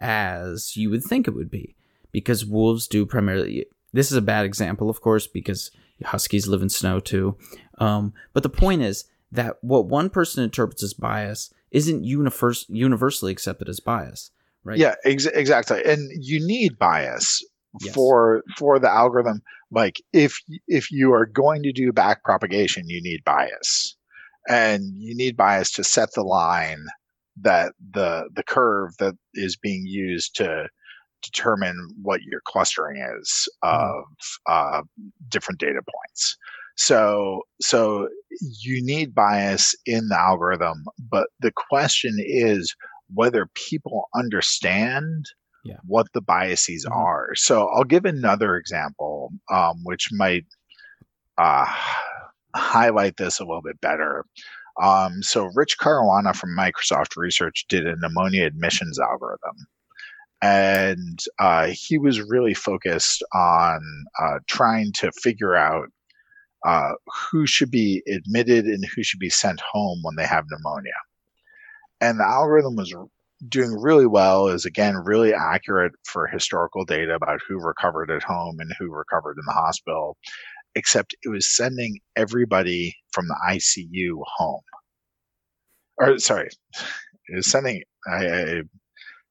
[0.00, 1.74] as you would think it would be
[2.12, 3.66] because wolves do primarily.
[3.92, 5.70] This is a bad example, of course, because
[6.04, 7.36] huskies live in snow too.
[7.78, 13.32] Um, but the point is that what one person interprets as bias isn't univers- universally
[13.32, 14.30] accepted as bias,
[14.64, 14.78] right?
[14.78, 15.82] Yeah, ex- exactly.
[15.84, 17.42] And you need bias
[17.80, 17.94] yes.
[17.94, 19.42] for for the algorithm.
[19.70, 23.96] Like if if you are going to do back propagation, you need bias,
[24.48, 26.84] and you need bias to set the line
[27.40, 30.68] that the the curve that is being used to
[31.22, 33.98] determine what your clustering is mm-hmm.
[33.98, 34.04] of
[34.46, 34.82] uh,
[35.28, 36.36] different data points.
[36.76, 38.08] So, so
[38.60, 42.74] you need bias in the algorithm, but the question is
[43.12, 45.26] whether people understand
[45.64, 45.76] yeah.
[45.86, 46.98] what the biases mm-hmm.
[46.98, 47.34] are.
[47.34, 50.44] So, I'll give another example, um, which might
[51.38, 51.66] uh,
[52.54, 54.24] highlight this a little bit better.
[54.82, 59.66] Um, so, Rich Caruana from Microsoft Research did a pneumonia admissions algorithm
[60.44, 63.80] and uh, he was really focused on
[64.22, 65.88] uh, trying to figure out
[66.66, 70.92] uh, who should be admitted and who should be sent home when they have pneumonia.
[72.04, 72.94] And the algorithm was
[73.48, 78.60] doing really well, is again really accurate for historical data about who recovered at home
[78.60, 80.18] and who recovered in the hospital,
[80.74, 84.60] except it was sending everybody from the ICU home.
[85.96, 86.48] Or sorry,
[87.28, 88.62] it was sending I, I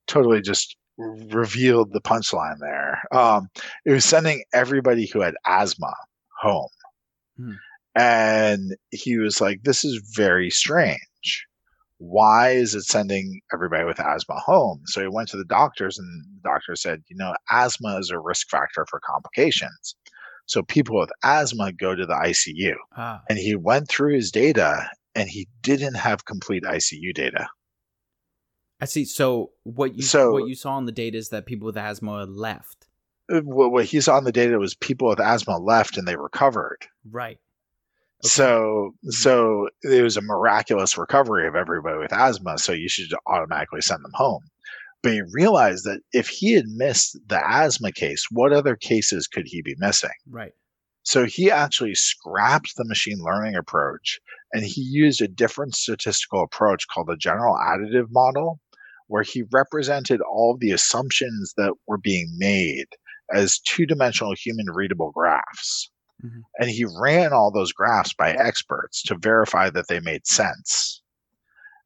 [0.07, 3.03] totally just revealed the punchline there.
[3.11, 3.49] Um,
[3.85, 5.93] it was sending everybody who had asthma
[6.41, 6.69] home.
[7.37, 7.51] Hmm.
[7.95, 11.45] And he was like, This is very strange.
[11.97, 14.81] Why is it sending everybody with asthma home?
[14.85, 18.19] So he went to the doctors, and the doctor said, You know, asthma is a
[18.19, 19.95] risk factor for complications.
[20.45, 22.75] So people with asthma go to the ICU.
[22.97, 23.21] Ah.
[23.29, 27.47] And he went through his data and he didn't have complete ICU data.
[28.81, 29.05] I see.
[29.05, 32.25] So what you so, what you saw in the data is that people with asthma
[32.25, 32.87] left.
[33.31, 36.85] Uh, what he saw in the data was people with asthma left and they recovered.
[37.09, 37.39] Right.
[38.23, 38.29] Okay.
[38.29, 39.09] So mm-hmm.
[39.11, 42.57] so it was a miraculous recovery of everybody with asthma.
[42.57, 44.43] So you should automatically send them home.
[45.01, 49.45] But he realized that if he had missed the asthma case, what other cases could
[49.47, 50.09] he be missing?
[50.29, 50.53] Right.
[51.03, 54.21] So he actually scrapped the machine learning approach
[54.53, 58.61] and he used a different statistical approach called the general additive model
[59.07, 62.85] where he represented all the assumptions that were being made
[63.33, 65.91] as two dimensional human readable graphs.
[66.23, 66.39] Mm-hmm.
[66.59, 71.01] And he ran all those graphs by experts to verify that they made sense.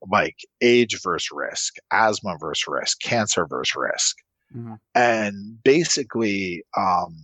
[0.10, 4.18] Like age versus risk, asthma versus risk, cancer versus risk.
[4.56, 4.74] Mm-hmm.
[4.94, 7.18] And basically, um,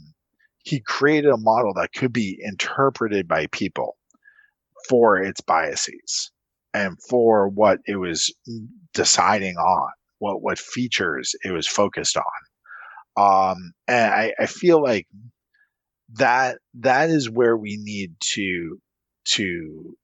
[0.63, 3.97] he created a model that could be interpreted by people
[4.89, 6.31] for its biases
[6.73, 8.33] and for what it was
[8.93, 9.89] deciding on,
[10.19, 12.23] what what features it was focused on.
[13.15, 15.07] Um, and I, I feel like
[16.11, 18.79] that that is where we need to
[19.25, 19.97] to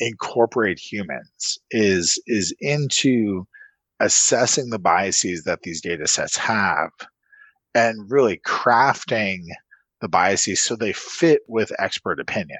[0.00, 3.46] incorporate humans is is into
[4.00, 6.90] assessing the biases that these data sets have
[7.74, 9.40] and really crafting
[10.00, 12.58] the biases so they fit with expert opinion.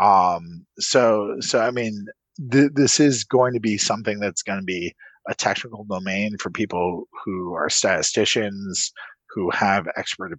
[0.00, 2.06] Um so so i mean
[2.52, 4.94] th- this is going to be something that's going to be
[5.28, 8.92] a technical domain for people who are statisticians
[9.30, 10.32] who have expert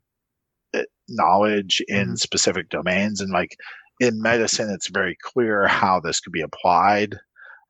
[1.09, 2.15] knowledge in mm-hmm.
[2.15, 3.55] specific domains and like
[3.99, 7.15] in medicine it's very clear how this could be applied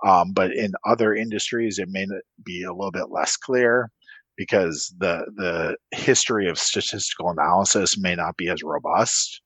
[0.05, 2.05] um, but in other industries it may
[2.43, 3.91] be a little bit less clear
[4.37, 9.41] because the the history of statistical analysis may not be as robust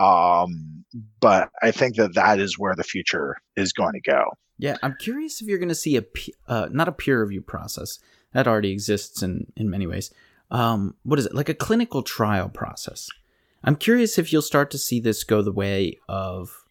[0.00, 0.84] um,
[1.20, 4.24] but i think that that is where the future is going to go
[4.58, 6.04] yeah i'm curious if you're going to see a
[6.48, 7.98] uh, not a peer review process
[8.32, 10.12] that already exists in in many ways
[10.50, 13.08] um, what is it like a clinical trial process
[13.64, 16.64] i'm curious if you'll start to see this go the way of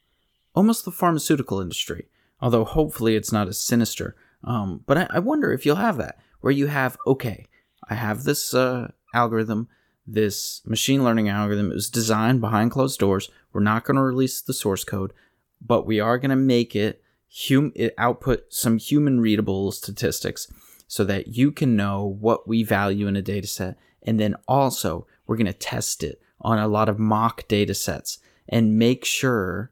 [0.55, 2.07] almost the pharmaceutical industry
[2.39, 6.17] although hopefully it's not as sinister um, but I, I wonder if you'll have that
[6.39, 7.47] where you have okay
[7.89, 9.67] i have this uh, algorithm
[10.07, 13.29] this machine learning algorithm It was designed behind closed doors.
[13.53, 15.13] We're not going to release the source code,
[15.61, 17.01] but we are going to make it,
[17.47, 20.51] hum- it output some human readable statistics
[20.87, 23.77] so that you can know what we value in a data set.
[24.03, 28.19] And then also, we're going to test it on a lot of mock data sets
[28.49, 29.71] and make sure,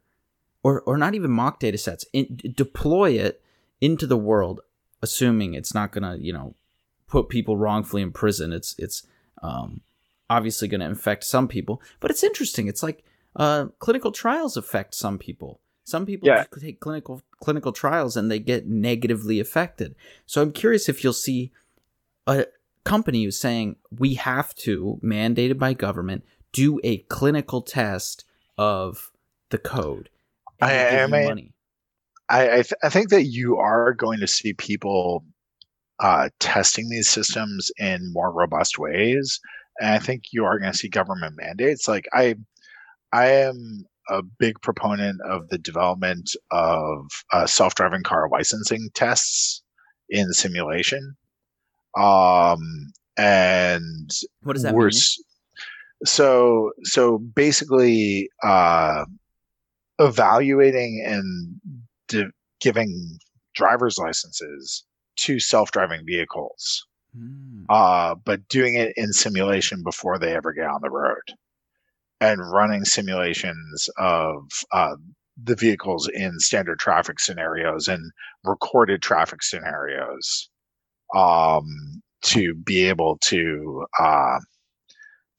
[0.64, 3.42] or, or not even mock data sets, in, deploy it
[3.82, 4.62] into the world,
[5.02, 6.56] assuming it's not going to, you know,
[7.08, 8.54] put people wrongfully in prison.
[8.54, 9.06] It's, it's,
[9.42, 9.82] um,
[10.30, 12.68] obviously going to infect some people, but it's interesting.
[12.68, 13.04] It's like
[13.36, 15.60] uh, clinical trials affect some people.
[15.84, 16.46] Some people yeah.
[16.60, 19.96] take clinical clinical trials and they get negatively affected.
[20.28, 21.52] So I'm curious if you'll see
[22.28, 22.46] a
[22.84, 28.26] company who's saying we have to mandated by government do a clinical test
[28.58, 29.12] of
[29.50, 30.10] the code.
[30.62, 31.54] I, I mean,
[32.30, 35.24] I I, th- I think that you are going to see people
[36.00, 39.40] uh, testing these systems in more robust ways
[39.80, 41.88] and I think you are going to see government mandates.
[41.88, 42.36] Like I,
[43.14, 49.64] I am a big proponent of the development of uh, self-driving car licensing tests
[50.10, 51.16] in simulation.
[51.98, 54.10] Um, and
[54.44, 54.78] what does that mean?
[56.06, 59.06] So, so basically, uh,
[60.00, 62.26] evaluating and
[62.62, 63.20] giving
[63.54, 64.86] driver's licenses
[65.18, 66.86] to self-driving vehicles
[67.18, 67.66] mm.
[67.70, 71.22] uh, but doing it in simulation before they ever get on the road
[72.22, 74.96] and running simulations of uh,
[75.44, 78.12] the vehicles in standard traffic scenarios and
[78.44, 80.50] recorded traffic scenarios
[81.16, 84.40] um, to be able to uh,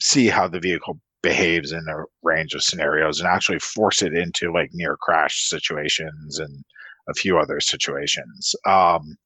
[0.00, 4.52] see how the vehicle behaves in a range of scenarios and actually force it into
[4.52, 6.64] like near crash situations and
[7.08, 8.54] a few other situations.
[8.66, 9.16] Um,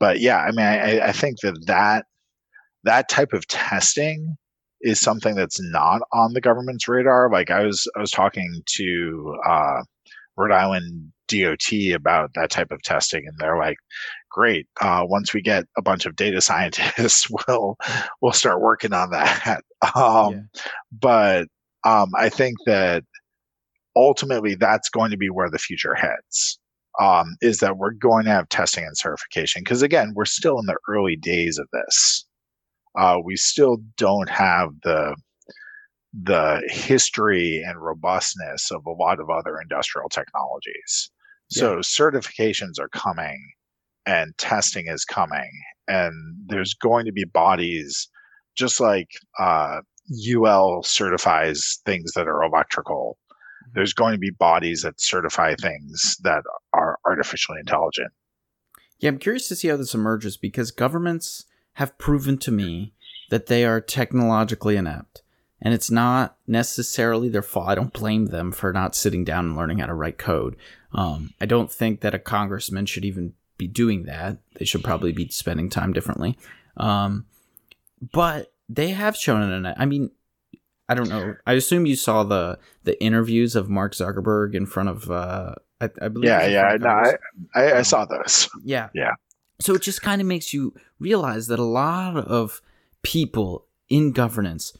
[0.00, 2.06] but yeah, I mean, I, I think that that
[2.84, 4.36] that type of testing
[4.80, 7.30] is something that's not on the government's radar.
[7.30, 9.82] Like I was I was talking to uh,
[10.36, 13.78] Rhode Island DOT about that type of testing, and they're like,
[14.36, 14.66] "Great!
[14.82, 17.76] Uh, once we get a bunch of data scientists, we'll
[18.20, 19.64] we'll start working on that."
[19.94, 20.62] Um, yeah.
[20.90, 21.48] But
[21.84, 23.04] um, I think that
[23.96, 26.58] ultimately that's going to be where the future heads
[27.00, 30.66] um, is that we're going to have testing and certification because again we're still in
[30.66, 32.26] the early days of this
[32.98, 35.16] uh, we still don't have the
[36.12, 41.10] the history and robustness of a lot of other industrial technologies
[41.50, 41.60] yeah.
[41.60, 43.38] so certifications are coming
[44.06, 45.50] and testing is coming
[45.88, 46.12] and
[46.46, 48.08] there's going to be bodies
[48.54, 49.80] just like uh,
[50.36, 53.18] ul certifies things that are electrical
[53.76, 56.42] there's going to be bodies that certify things that
[56.72, 58.10] are artificially intelligent.
[58.98, 61.44] Yeah, I'm curious to see how this emerges because governments
[61.74, 62.94] have proven to me
[63.28, 65.22] that they are technologically inept.
[65.60, 67.68] And it's not necessarily their fault.
[67.68, 70.56] I don't blame them for not sitting down and learning how to write code.
[70.92, 74.38] Um, I don't think that a congressman should even be doing that.
[74.54, 76.38] They should probably be spending time differently.
[76.76, 77.26] Um,
[78.12, 79.74] but they have shown it.
[79.78, 80.10] I mean,
[80.88, 81.34] I don't know.
[81.46, 85.10] I assume you saw the the interviews of Mark Zuckerberg in front of.
[85.10, 86.28] Uh, I, I believe.
[86.28, 86.76] Yeah, yeah.
[86.78, 87.16] No, I,
[87.54, 88.48] I, I saw those.
[88.64, 89.12] Yeah, yeah.
[89.60, 92.60] So it just kind of makes you realize that a lot of
[93.02, 94.76] people in governance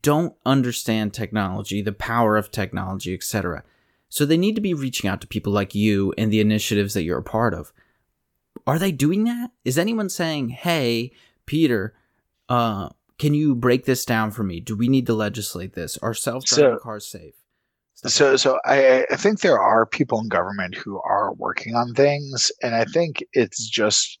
[0.00, 3.62] don't understand technology, the power of technology, etc.
[4.08, 7.02] So they need to be reaching out to people like you and the initiatives that
[7.02, 7.72] you're a part of.
[8.66, 9.50] Are they doing that?
[9.64, 11.12] Is anyone saying, "Hey,
[11.46, 11.94] Peter,
[12.48, 14.60] uh, can you break this down for me?
[14.60, 15.96] Do we need to legislate this?
[15.98, 17.34] Are self-driving So- cars safe?
[17.94, 21.74] Stuff like So, so I, I think there are people in government who are working
[21.74, 24.18] on things, and I think it's just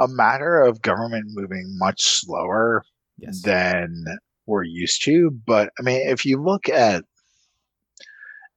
[0.00, 2.84] a matter of government moving much slower
[3.18, 3.42] Yes.
[3.42, 4.04] than
[4.46, 5.30] we're used to.
[5.30, 7.04] But I mean, if you look at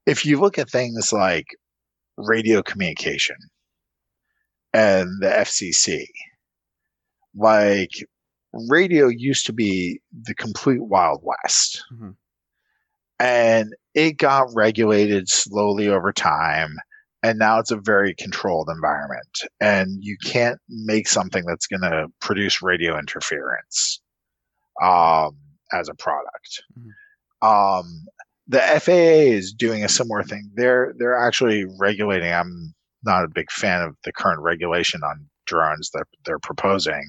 [0.05, 1.47] if you look at things like
[2.17, 3.35] radio communication
[4.75, 6.05] and the FCC,
[7.35, 7.91] like
[8.69, 12.15] radio used to be the complete wild west, Mhm.
[13.19, 16.75] and it got regulated slowly over time.
[17.23, 22.07] And now it's a very controlled environment, and you can't make something that's going to
[22.21, 23.99] produce radio interference
[24.83, 25.35] um,
[25.73, 26.61] as a product.
[27.41, 28.05] Um,
[28.47, 30.51] the FAA is doing a similar thing.
[30.53, 32.31] They're they're actually regulating.
[32.31, 32.74] I'm
[33.05, 37.03] not a big fan of the current regulation on drones that they're proposing,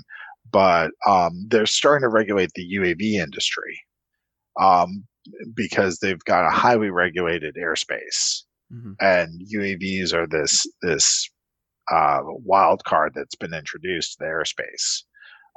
[0.51, 3.78] but um, they're starting to regulate the UAV industry
[4.61, 5.05] um,
[5.55, 8.42] because they've got a highly regulated airspace
[8.72, 8.97] Mhm.
[9.01, 11.30] and UAVs are this this
[11.90, 15.05] uh, wild card that's been introduced to the airspace.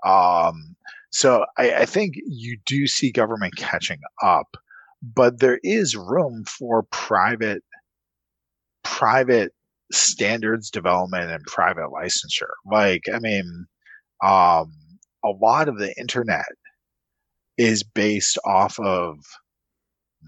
[0.05, 0.75] Um,
[1.09, 4.55] so I, I think you do see government catching up,
[5.01, 7.63] but there is room for private
[8.83, 9.53] private
[9.91, 12.53] standards development and private licensure.
[12.65, 13.65] Like I mean,
[14.23, 14.71] um,
[15.23, 16.45] a lot of the internet
[17.57, 19.17] is based off of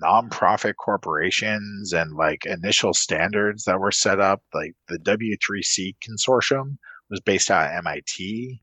[0.02, 6.78] nonprofit corporations and like initial standards that were set up like the w3c consortium
[7.10, 8.62] was based out of mit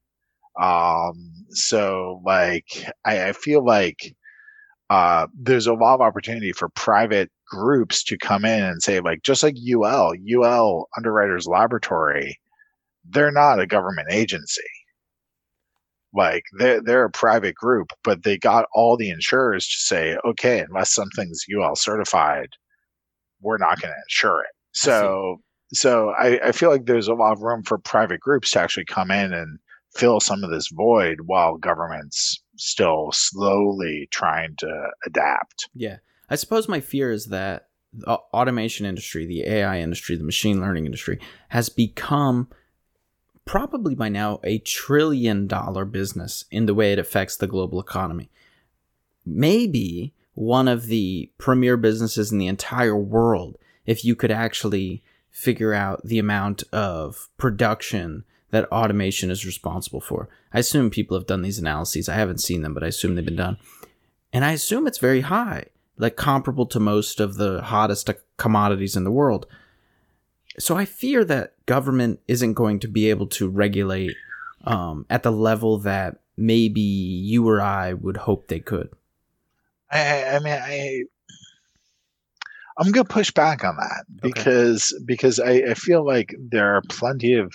[0.60, 4.14] um so like i, I feel like
[4.90, 9.22] uh there's a lot of opportunity for private groups to come in and say like
[9.22, 10.12] just like ul
[10.42, 12.38] ul underwriters laboratory
[13.10, 14.62] they're not a government agency
[16.14, 20.60] like they're they're a private group, but they got all the insurers to say, okay,
[20.60, 22.48] unless something's UL certified,
[23.40, 24.50] we're not going to insure it.
[24.72, 25.40] So
[25.72, 28.86] so I, I feel like there's a lot of room for private groups to actually
[28.86, 29.58] come in and
[29.94, 35.68] fill some of this void while government's still slowly trying to adapt.
[35.74, 35.98] Yeah.
[36.28, 40.84] I suppose my fear is that the automation industry, the AI industry, the machine learning
[40.84, 42.48] industry has become
[43.44, 48.30] probably by now a trillion dollar business in the way it affects the global economy.
[49.24, 53.56] Maybe one of the premier businesses in the entire world
[53.86, 60.28] if you could actually figure out the amount of production that automation is responsible for.
[60.52, 62.08] I assume people have done these analyses.
[62.08, 63.58] I haven't seen them, but I assume they've been done.
[64.32, 69.04] And I assume it's very high, like comparable to most of the hottest commodities in
[69.04, 69.46] the world.
[70.58, 74.16] So I fear that government isn't going to be able to regulate
[74.64, 78.90] um, at the level that maybe you or I would hope they could.
[79.90, 81.02] I, I mean, I
[82.78, 84.32] I'm gonna push back on that Okay.
[84.32, 87.52] because because I, I feel like there are plenty of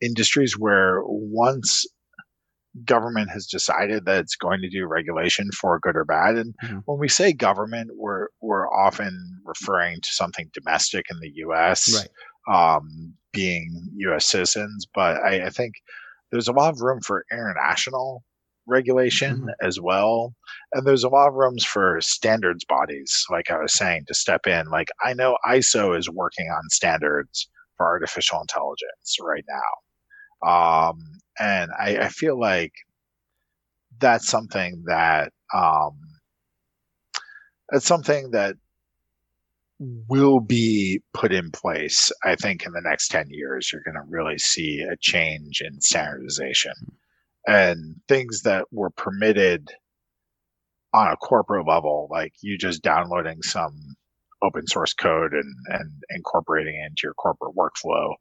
[0.00, 1.86] industries where once
[2.84, 6.82] government has decided that it's going to do regulation for good or bad, and Mhm.
[6.86, 11.92] when we say government, we're we're often referring to something domestic in the U.S.
[12.48, 14.26] Um, being U.S.
[14.26, 15.74] citizens, but I, I think
[16.30, 18.24] there's a lot of room for international
[18.66, 19.66] regulation Mhm.
[19.66, 20.32] as well
[20.72, 24.46] and there's a lot of rooms for standards bodies like i was saying to step
[24.46, 29.70] in like i know iso is working on standards for artificial intelligence right now
[30.46, 30.98] um,
[31.38, 32.72] and I, I feel like
[33.98, 35.98] that's something that um,
[37.70, 38.56] that's something that
[40.08, 44.10] will be put in place i think in the next 10 years you're going to
[44.10, 46.74] really see a change in standardization.
[47.46, 49.70] And things that were permitted
[50.92, 53.96] on a corporate level, like you just downloading some
[54.42, 58.14] open source code and, and incorporating it into your corporate workflow,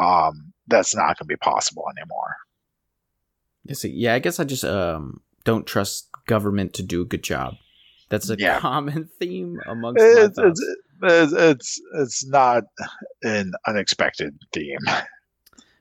[0.00, 2.36] um, that's not going to be possible anymore.
[3.82, 7.54] Yeah, I guess I just um, don't trust government to do a good job.
[8.08, 8.58] That's a Yeah.
[8.58, 12.64] common theme amongst it's, it's, it's, it's not
[13.22, 14.78] an unexpected theme.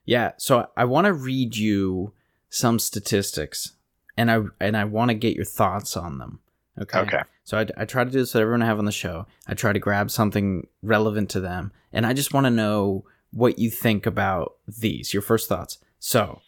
[0.06, 2.14] Yeah, so I want to read you
[2.50, 3.74] some statistics,
[4.18, 6.40] and I and I want to get your thoughts on them.
[6.82, 7.00] Okay.
[7.00, 7.22] Okay.
[7.44, 9.28] So I, I try to do this with everyone I have on the show.
[9.48, 13.60] I try to grab something relevant to them, and I just want to know what
[13.60, 15.14] you think about these.
[15.14, 15.78] Your first thoughts.
[16.00, 16.42] So,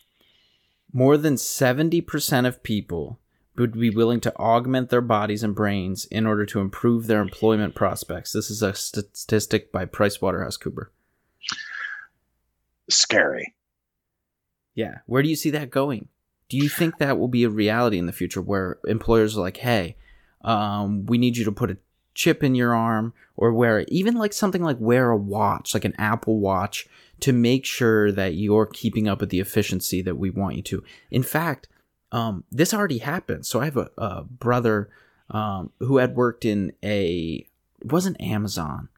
[0.94, 3.20] more than seventy percent of people
[3.58, 7.76] would be willing to augment their bodies and brains in order to improve their employment
[7.76, 8.32] prospects.
[8.32, 10.88] This is a statistic by PricewaterhouseCooper.
[12.90, 13.54] Scary.
[14.74, 15.00] Yeah.
[15.06, 16.08] Where do you see that going?
[16.50, 19.58] Do you think that will be a reality in the future where employers are like,
[19.58, 19.96] hey,
[20.44, 21.78] um, we need you to put a
[22.14, 25.95] chip in your arm or wear even like something like wear a watch, like an
[25.97, 26.88] Apple Watch,
[27.22, 30.84] to make sure that you're keeping up with the efficiency that we want you to.
[31.09, 31.68] In fact,
[32.12, 33.45] um, this already happened.
[33.45, 34.89] So I have a, a brother
[35.30, 37.45] um, who had worked in a
[37.82, 38.89] it wasn't Amazon.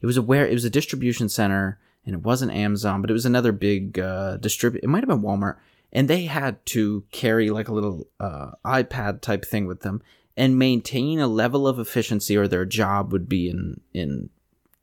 [0.00, 3.14] It was a where it was a distribution center, and it wasn't Amazon, but it
[3.14, 4.82] was another big uh, distribute.
[4.82, 5.56] It might have been Walmart,
[5.92, 10.02] and they had to carry like a little uh, iPad type thing with them
[10.36, 14.30] and maintain a level of efficiency, or their job would be in in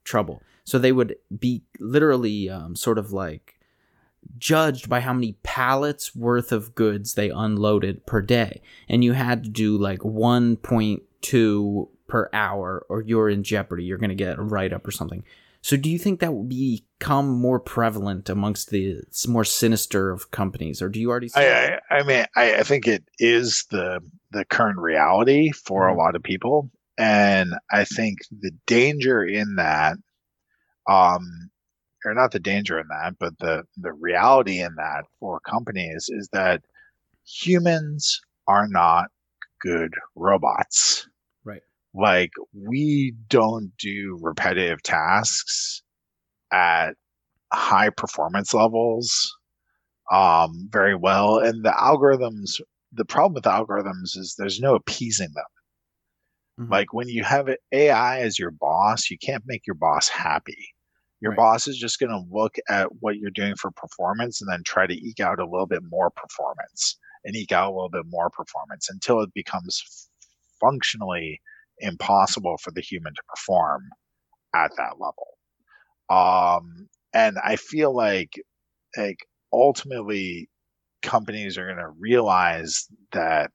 [0.03, 0.41] trouble.
[0.63, 3.59] So they would be literally um, sort of like
[4.37, 8.61] judged by how many pallets worth of goods they unloaded per day.
[8.87, 13.83] And you had to do like 1.2 per hour or you're in jeopardy.
[13.83, 15.23] You're going to get a write up or something.
[15.61, 20.81] So do you think that will become more prevalent amongst the more sinister of companies,
[20.81, 21.29] or do you already?
[21.29, 24.01] See I, I, I, mean, I, I, think it is the
[24.31, 25.97] the current reality for mm-hmm.
[25.97, 29.97] a lot of people, and I think the danger in that,
[30.89, 31.51] um,
[32.05, 36.27] or not the danger in that, but the the reality in that for companies is
[36.33, 36.63] that
[37.23, 39.11] humans are not
[39.61, 41.07] good robots.
[41.93, 45.81] Like we don't do repetitive tasks
[46.51, 46.91] at
[47.51, 49.35] high performance levels
[50.11, 52.61] um, very well, and the algorithms.
[52.93, 55.45] The problem with algorithms is there's no appeasing them.
[56.59, 56.71] Mm-hmm.
[56.73, 60.73] Like when you have AI as your boss, you can't make your boss happy
[61.21, 61.37] your right.
[61.37, 64.87] boss is just going to look at what you're doing for performance and then try
[64.87, 68.29] to eke out a little bit more performance and eke out a little bit more
[68.29, 70.09] performance until it becomes
[70.59, 71.39] functionally
[71.81, 73.83] impossible for the human to perform
[74.55, 75.27] at that level.
[76.09, 78.33] Um, and I feel like,
[78.97, 79.19] like
[79.51, 80.49] ultimately,
[81.01, 83.51] companies are going to realize that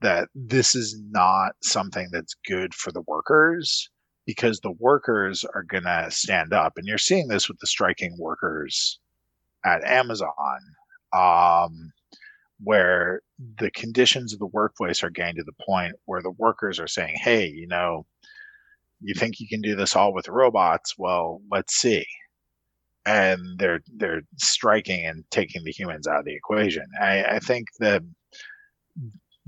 [0.00, 3.90] that this is not something that's good for the workers
[4.26, 6.74] because the workers are going to stand up.
[6.76, 9.00] And you're seeing this with the striking workers
[9.64, 10.58] at Amazon,
[11.12, 11.90] um,
[12.62, 13.22] where
[13.58, 17.16] the conditions of the workplace are getting to the point where the workers are saying,
[17.16, 18.04] hey, you know,
[19.00, 20.94] you think you can do this all with robots?
[20.98, 22.04] Well, let's see.
[23.06, 26.84] And they're they're striking and taking the humans out of the equation.
[27.00, 28.02] I, I think that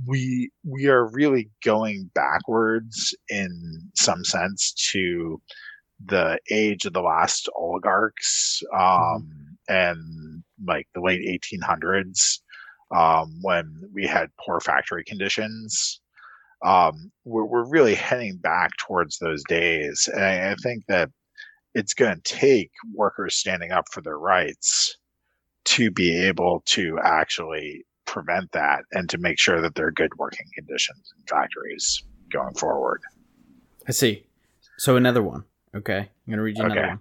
[0.06, 5.42] we we are really going backwards in some sense to
[6.06, 9.52] the age of the last oligarchs um, mm-hmm.
[9.68, 11.20] and like the late
[11.52, 12.38] 1800s
[12.90, 16.00] um, when we had poor factory conditions
[16.62, 21.10] um, we're, we're really heading back towards those days and I, I think that
[21.74, 24.96] it's going to take workers standing up for their rights
[25.66, 30.12] to be able to actually prevent that and to make sure that there are good
[30.18, 33.00] working conditions in factories going forward.
[33.86, 34.26] I see.
[34.78, 35.44] So another one.
[35.74, 35.98] Okay.
[35.98, 36.88] I'm going to read you another okay.
[36.88, 37.00] one.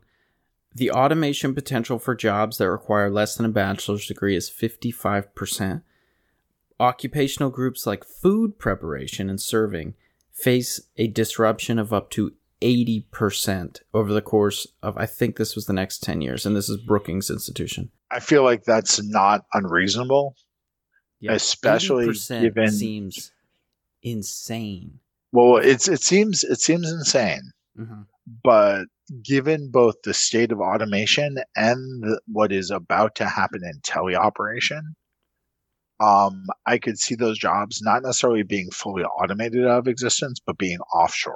[0.73, 5.81] The automation potential for jobs that require less than a bachelor's degree is 55%.
[6.79, 9.95] Occupational groups like food preparation and serving
[10.31, 15.65] face a disruption of up to 80% over the course of, I think this was
[15.65, 17.89] the next 10 years, and this is Brookings Institution.
[18.11, 20.35] I feel like that's not unreasonable
[21.19, 23.31] yeah, especially given seems
[24.01, 24.99] insane.
[25.31, 28.01] Well, it's it seems it seems insane, mm-hmm.
[28.43, 28.85] But
[29.23, 34.81] given both the state of automation and the, what is about to happen in teleoperation,
[35.99, 40.57] um, I could see those jobs not necessarily being fully automated out of existence, but
[40.57, 41.33] being offshored.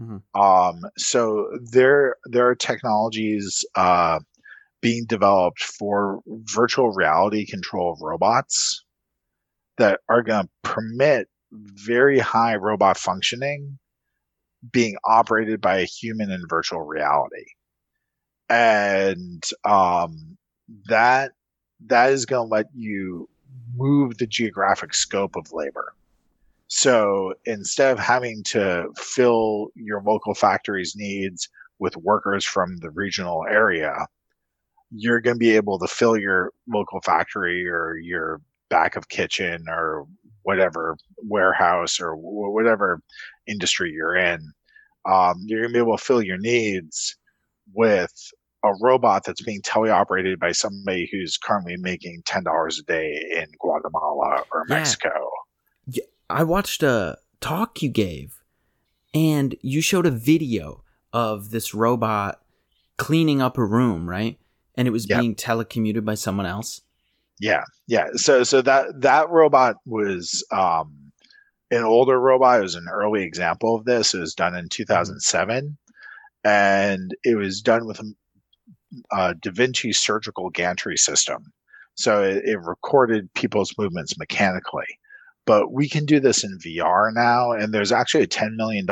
[0.00, 0.40] Mm-hmm.
[0.40, 4.20] Um, so there there are technologies uh,
[4.80, 8.84] being developed for virtual reality control of robots
[9.76, 13.78] that are going to permit very high robot functioning
[14.72, 17.44] being operated by a human in virtual reality.
[18.48, 20.36] And um,
[20.88, 21.32] that
[21.86, 23.28] that is going to let you
[23.76, 25.94] move the geographic scope of labor.
[26.68, 31.48] So instead of having to fill your local factory's needs
[31.78, 34.06] with workers from the regional area
[34.96, 38.40] you're going to be able to fill your local factory or your
[38.70, 40.06] back of kitchen or
[40.42, 43.00] whatever warehouse or whatever
[43.46, 44.52] industry you're in,
[45.06, 47.16] um, you're going to be able to fill your needs
[47.72, 48.12] with
[48.64, 53.46] a robot that's being teleoperated by somebody who's currently making ten dollars a day in
[53.60, 54.76] Guatemala or yeah.
[54.76, 55.10] Mexico.
[55.86, 58.40] Yeah, I watched a talk you gave,
[59.12, 60.82] and you showed a video
[61.12, 62.40] of this robot
[62.96, 64.38] cleaning up a room, right?
[64.76, 65.20] And it was yep.
[65.20, 66.80] being telecommuted by someone else.
[67.40, 68.08] Yeah, yeah.
[68.14, 71.03] So so that that robot was um,
[71.74, 72.60] an older robot.
[72.60, 74.14] It was an early example of this.
[74.14, 76.48] It was done in 2007, mm-hmm.
[76.48, 78.12] and it was done with a,
[79.12, 81.52] a Da Vinci surgical gantry system.
[81.94, 84.98] So it, it recorded people's movements mechanically.
[85.46, 88.86] But we can do this in VR now, and there's actually a $10 million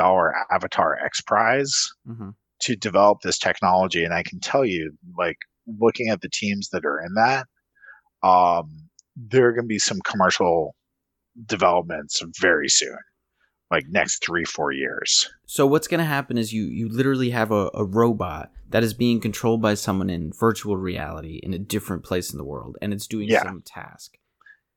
[0.51, 2.29] Avatar X Prize mm-hmm.
[2.61, 4.03] to develop this technology.
[4.03, 5.37] And I can tell you, like,
[5.79, 7.47] looking at the teams that are in that,
[8.21, 10.75] um, there are going to be some commercial
[11.45, 12.97] developments very soon
[13.71, 17.51] like next three four years so what's going to happen is you you literally have
[17.51, 22.03] a, a robot that is being controlled by someone in virtual reality in a different
[22.03, 23.43] place in the world and it's doing yeah.
[23.43, 24.17] some task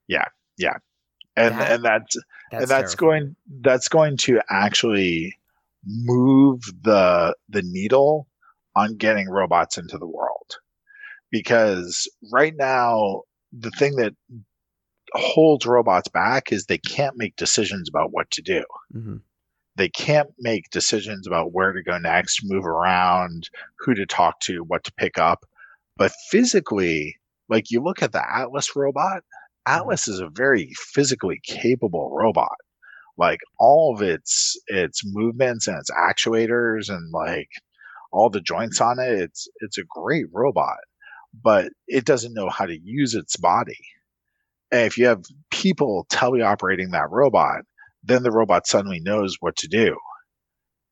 [0.09, 0.25] yeah
[0.57, 0.77] yeah
[1.37, 2.17] and that, and that's,
[2.51, 3.23] that's and that's terrifying.
[3.23, 5.37] going that's going to actually
[5.85, 8.27] move the the needle
[8.75, 10.57] on getting robots into the world
[11.31, 14.15] because right now the thing that
[15.17, 18.65] holds robots back is they can't make decisions about what to do.
[18.95, 19.17] Mm-hmm.
[19.77, 24.65] They can't make decisions about where to go next, move around, who to talk to,
[24.65, 25.45] what to pick up.
[25.97, 27.17] But physically,
[27.49, 29.75] like you look at the Atlas robot, mm-hmm.
[29.75, 32.57] Atlas is a very physically capable robot.
[33.19, 37.49] Like all of its its movements and its actuators and like
[38.13, 40.79] all the joints on it, it's it's a great robot,
[41.43, 43.79] but it doesn't know how to use its body
[44.71, 47.63] if you have people teleoperating that robot,
[48.03, 49.97] then the robot suddenly knows what to do.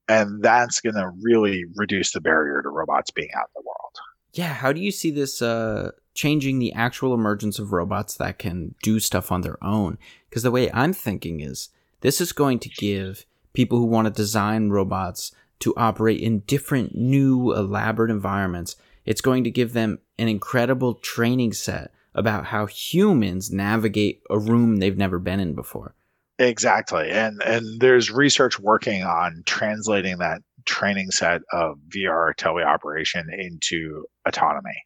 [0.09, 3.95] And that's going to really reduce the barrier to robots being out in the world.
[4.35, 4.53] Yeah.
[4.53, 9.01] How do you see this uh, changing the actual emergence of robots that can do
[9.01, 9.97] stuff on their own?
[10.29, 11.71] Because the way I'm thinking is
[12.01, 16.95] this is going to give people who want to design robots to operate in different,
[16.95, 18.77] new, elaborate environments.
[19.07, 24.77] It's going to give them an incredible training set about how humans navigate a room
[24.77, 25.95] they've never been in before.
[26.39, 27.11] Exactly.
[27.11, 34.83] And and there's research working on translating that training set of VR teleoperation into autonomy.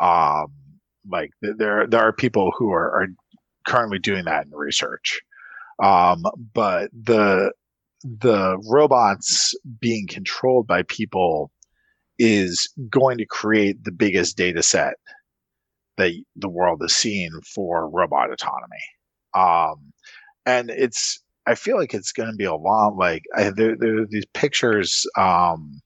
[0.00, 0.46] Um
[1.10, 3.06] like there there are people who are, are
[3.66, 5.20] currently doing that in research.
[5.82, 6.22] Um
[6.54, 7.52] but the
[8.02, 11.50] the robots being controlled by people
[12.18, 14.94] is going to create the biggest data set
[15.96, 18.76] that the world is seeing for robot autonomy.
[19.34, 19.92] Um,
[20.46, 24.02] and it's, I feel like it's going to be a lot like I, there, there
[24.02, 25.80] are these pictures um,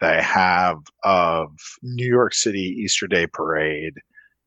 [0.00, 1.48] that I have of
[1.82, 3.94] New York City Easter Day Parade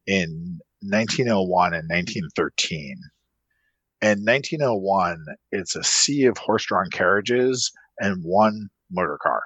[0.08, 2.96] in 1901 and 1913.
[4.02, 9.44] In 1901, it's a sea of horse-drawn carriages and one motor car.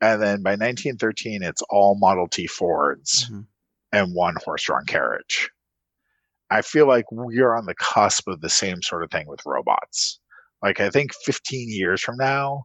[0.00, 3.26] And then by 1913, it's all Model T Fords.
[3.26, 3.40] Mm-hmm
[3.92, 5.50] and one horse-drawn carriage.
[6.50, 10.18] I feel like we're on the cusp of the same sort of thing with robots.
[10.62, 12.64] Like I think 15 years from now,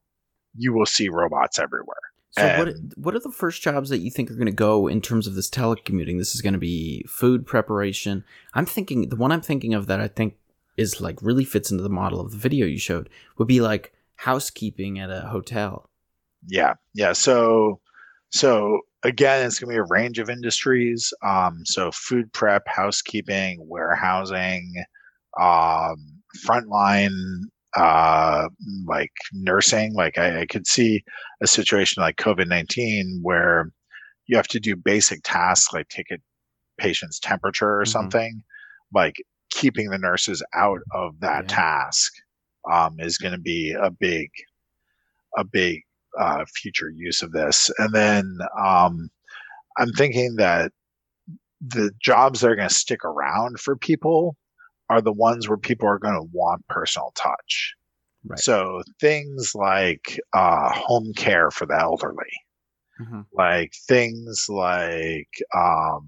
[0.55, 1.97] you will see robots everywhere.
[2.31, 4.87] So and what what are the first jobs that you think are going to go
[4.87, 6.17] in terms of this telecommuting?
[6.17, 8.23] This is going to be food preparation.
[8.55, 10.37] I'm thinking the one I'm thinking of that I think
[10.75, 13.93] is like really fits into the model of the video you showed would be like
[14.15, 15.87] housekeeping at a hotel.
[16.47, 16.73] Yeah.
[16.95, 17.79] Yeah, so
[18.29, 21.13] so again, it's going to be a range of industries.
[21.23, 24.73] Um, so food prep, housekeeping, warehousing,
[25.39, 25.97] um,
[26.45, 27.41] frontline,
[27.75, 28.47] uh,
[28.85, 29.93] like nursing.
[29.93, 31.03] Like I, I could see
[31.41, 33.71] a situation like COVID nineteen where
[34.27, 36.17] you have to do basic tasks like take a
[36.77, 37.91] patient's temperature or mm-hmm.
[37.91, 38.43] something.
[38.93, 39.15] Like
[39.49, 41.55] keeping the nurses out of that yeah.
[41.55, 42.13] task
[42.71, 44.29] um, is going to be a big,
[45.37, 45.81] a big
[46.19, 47.71] uh, future use of this.
[47.77, 49.09] And then um,
[49.77, 50.71] I'm thinking that
[51.65, 54.35] the jobs that are going to stick around for people
[54.89, 57.73] are the ones where people are going to want personal touch.
[58.25, 58.39] Right.
[58.39, 62.31] So things like uh, home care for the elderly,
[63.01, 63.21] mm-hmm.
[63.33, 66.07] like things like um,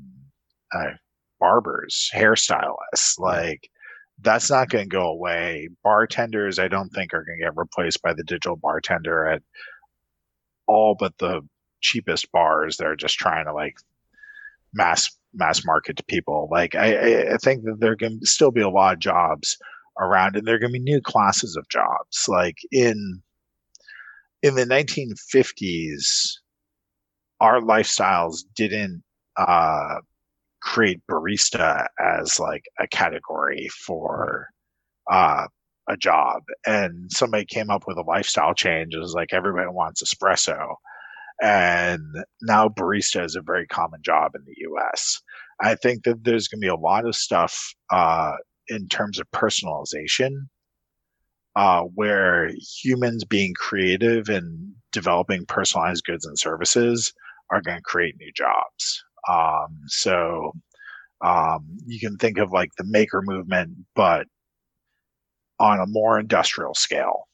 [0.74, 0.92] uh,
[1.40, 3.70] barbers, hairstylists, like
[4.22, 5.70] that's not going to go away.
[5.84, 9.42] Bartenders, I don't think are going to get replaced by the digital bartender at
[10.68, 11.42] all but the
[11.82, 13.76] cheapest bars that are just trying to like
[14.74, 16.48] mass mass market to people.
[16.52, 19.58] Like I, I think that there can still be a lot of jobs
[20.00, 22.26] around, and there are going to be new classes of jobs.
[22.28, 23.22] Like in
[24.42, 26.34] in the 1950s,
[27.40, 29.04] our lifestyles didn't
[29.38, 29.96] uh,
[30.62, 34.50] create barista as like a category for
[35.12, 35.48] uh,
[35.88, 38.94] a job and somebody came up with a lifestyle change.
[38.94, 40.76] It was like everybody wants espresso.
[41.42, 42.02] and
[42.42, 44.56] now barista is a very common job in the
[44.92, 45.22] us
[45.62, 48.34] i think that there's going to be a lot of stuff uh,
[48.70, 50.32] in terms of personalization
[51.58, 52.52] uh, where
[52.82, 57.14] humans being creative and developing personalized goods and services
[57.52, 60.52] are going to create new jobs um, so
[61.22, 64.26] um, you can think of like the maker movement but
[65.60, 67.28] on a more industrial scale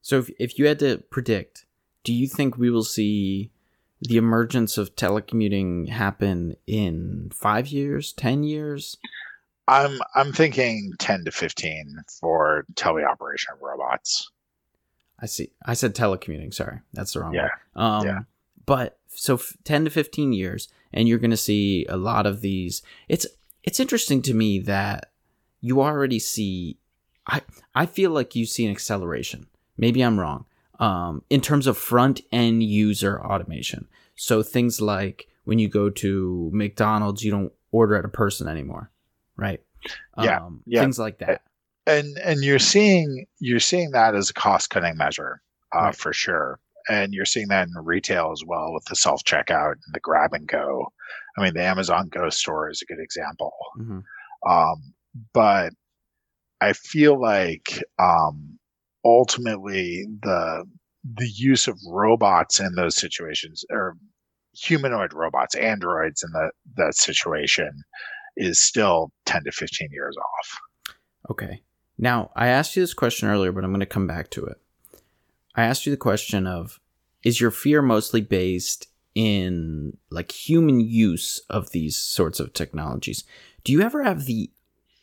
[0.00, 1.66] so if, if you had to predict
[2.04, 3.50] do you think we will see
[4.02, 8.96] the emergence of telecommuting happen in five years, ten years?
[9.68, 14.30] I'm I'm thinking ten to fifteen for teleoperation of robots.
[15.20, 15.52] I see.
[15.64, 16.52] I said telecommuting.
[16.52, 17.48] Sorry, that's the wrong yeah.
[17.76, 18.18] Um, yeah.
[18.66, 22.40] But so f- ten to fifteen years, and you're going to see a lot of
[22.40, 22.82] these.
[23.08, 23.26] It's
[23.62, 25.12] it's interesting to me that
[25.60, 26.78] you already see.
[27.26, 27.42] I
[27.74, 29.46] I feel like you see an acceleration.
[29.76, 30.44] Maybe I'm wrong,
[30.78, 33.88] um, in terms of front end user automation.
[34.16, 38.90] So things like when you go to McDonald's, you don't order at a person anymore,
[39.36, 39.60] right?
[40.18, 40.80] Yeah, um, yeah.
[40.82, 41.42] things like that.
[41.86, 45.42] And and you're seeing you're seeing that as a cost cutting measure
[45.74, 45.96] uh, Right.
[45.96, 46.60] for sure.
[46.88, 50.32] And you're seeing that in retail as well with the self checkout and the grab
[50.32, 50.92] and go.
[51.36, 53.52] I mean, the Amazon Go store is a good example.
[53.76, 54.00] hmm
[54.48, 54.94] Um,
[55.32, 55.72] but
[56.62, 58.58] I feel like um,
[59.04, 60.64] ultimately the
[61.16, 63.96] the use of robots in those situations or
[64.54, 67.82] humanoid robots, androids in that that situation
[68.36, 70.94] is still 10 to 15 years off.
[71.30, 71.62] Okay.
[71.98, 74.60] Now, I asked you this question earlier, but I'm going to come back to it.
[75.54, 76.80] I asked you the question of
[77.24, 83.24] is your fear mostly based in like human use of these sorts of technologies?
[83.64, 84.50] Do you ever have the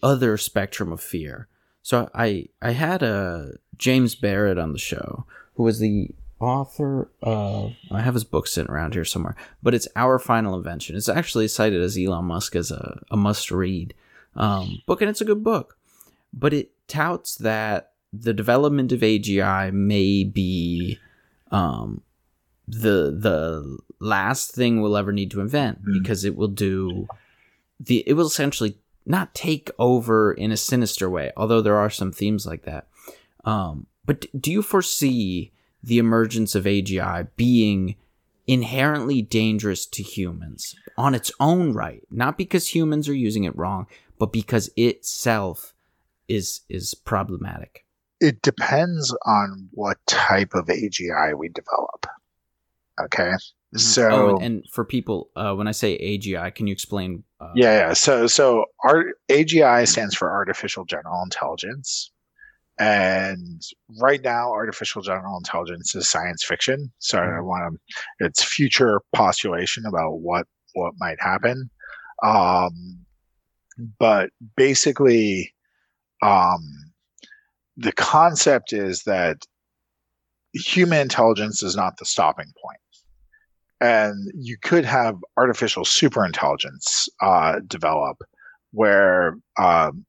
[0.01, 1.47] other spectrum of fear?
[1.81, 6.09] So I I had a James Barrat on the show who was the
[6.39, 10.95] author of I have his book sitting around here somewhere, but it's Our Final Invention.
[10.95, 13.93] It's actually cited as Elon Musk as a, a must read
[14.35, 15.77] um, book, and it's a good book.
[16.33, 20.99] But it touts that the development of AGI may be
[21.51, 22.01] um,
[22.67, 26.01] the the last thing we'll ever need to invent Mm.
[26.01, 27.07] because it will do
[27.79, 28.77] the it will essentially
[29.09, 32.87] not take over in a sinister way, although there are some themes like that.
[33.43, 35.51] Um, but do you foresee
[35.83, 37.95] the emergence of AGI being
[38.47, 43.87] inherently dangerous to humans on its own right, not because humans are using it wrong,
[44.17, 45.73] but because itself
[46.27, 47.85] is is problematic?
[48.19, 52.05] It depends on what type of AGI we develop.
[53.01, 53.31] Okay.
[53.75, 57.23] So oh, and, and for people, uh, when I say AGI, can you explain?
[57.39, 57.93] Uh, yeah, yeah.
[57.93, 62.11] So so art AGI stands for artificial general intelligence.
[62.79, 63.61] And
[63.99, 66.91] right now, artificial general intelligence is science fiction.
[66.99, 67.41] So I Mhm.
[67.41, 67.75] want
[68.19, 71.69] to, it's future postulation about what what might happen.
[72.23, 73.05] Um,
[73.99, 75.53] but basically,
[76.23, 76.93] um,
[77.77, 79.45] the concept is that
[80.53, 82.79] human intelligence is not the stopping point
[83.81, 88.21] and you could have artificial superintelligence uh, develop
[88.71, 90.05] where um,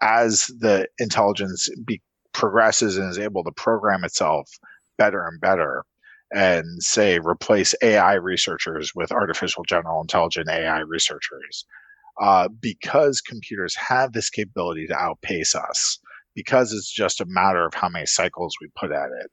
[0.00, 2.02] as the intelligence be-
[2.32, 4.50] progresses and is able to program itself
[4.98, 5.84] better and better
[6.34, 11.64] and say replace ai researchers with artificial general intelligent ai researchers
[12.20, 15.98] uh, because computers have this capability to outpace us
[16.34, 19.30] because it's just a matter of how many cycles we put at it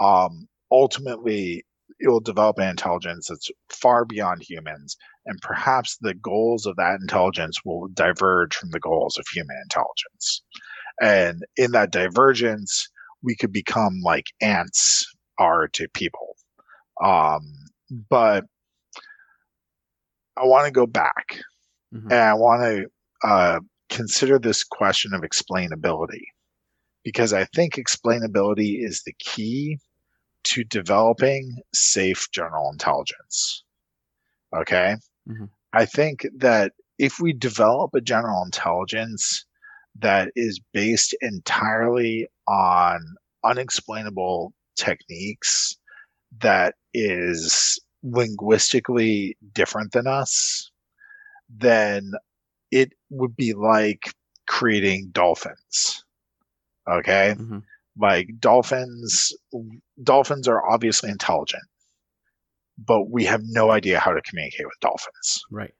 [0.00, 1.64] um, ultimately
[1.98, 4.96] it will develop an intelligence that's far beyond humans
[5.26, 10.42] and perhaps the goals of that intelligence will diverge from the goals of human intelligence
[11.00, 12.88] and in that divergence
[13.22, 15.06] we could become like ants
[15.38, 16.36] are to people
[17.02, 17.42] um,
[18.08, 18.44] but
[20.36, 21.40] i want to go back
[21.94, 22.04] Mhm.
[22.04, 22.86] and i want to
[23.28, 26.22] uh, consider this question of explainability
[27.04, 29.78] because i think explainability is the key
[30.44, 33.64] to developing safe general intelligence.
[34.54, 34.96] Okay.
[35.28, 35.50] Mhm.
[35.72, 39.44] I think that if we develop a general intelligence
[39.98, 43.00] that is based entirely on
[43.44, 45.76] unexplainable techniques,
[46.40, 50.70] that is linguistically different than us,
[51.48, 52.12] then
[52.70, 54.14] it would be like
[54.48, 56.04] creating dolphins.
[56.88, 57.62] Okay Mhm.
[57.98, 59.32] Like dolphins
[60.02, 61.62] dolphins are obviously intelligent
[62.78, 65.74] but we have no idea how to communicate with dolphins Right.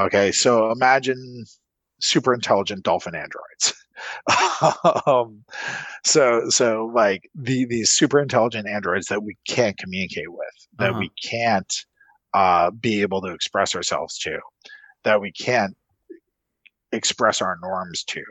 [0.00, 1.44] okay so imagine
[2.00, 3.74] super intelligent dolphin androids
[5.06, 5.42] um,
[6.04, 11.00] so so like the these super intelligent androids that we can't communicate with, that Uh-huh.
[11.00, 11.74] we can't
[12.32, 14.38] uh, be able to express ourselves to,
[15.02, 15.76] that we can't
[16.92, 18.22] express our norms to.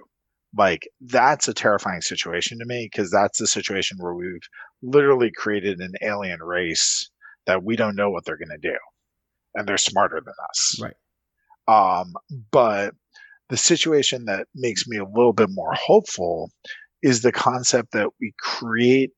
[0.58, 4.40] Like that's a terrifying situation to me because that's the situation where we've
[4.82, 7.10] literally created an alien race
[7.46, 8.78] that we don't know what they're going to do,
[9.56, 10.82] and they're smarter than us.
[10.82, 10.96] Right.
[11.68, 12.14] Um,
[12.52, 12.94] but
[13.50, 16.52] the situation that makes me a little bit more hopeful
[17.04, 19.12] is the concept that we create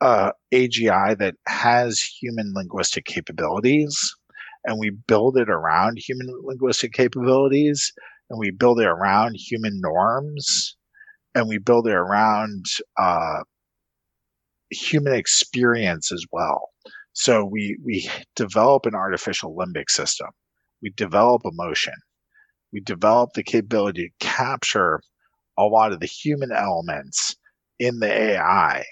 [0.00, 4.14] a AGI that has human linguistic capabilities
[4.64, 7.92] and we build it around human linguistic capabilities
[8.32, 10.74] and we build it around human norms
[11.34, 12.64] and we build it around
[12.98, 13.42] uh,
[14.70, 16.70] human experience as well.
[17.12, 20.28] So we we develop an artificial limbic system.
[20.82, 21.92] We develop emotion.
[22.72, 25.02] We develop the capability to capture
[25.58, 27.36] a lot of the human elements
[27.78, 28.84] in the AI.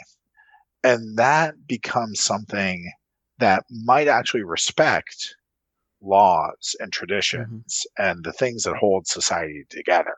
[0.85, 2.93] And that becomes something
[3.39, 5.35] that might actually respect
[6.03, 10.17] laws and traditions and the things that hold society together.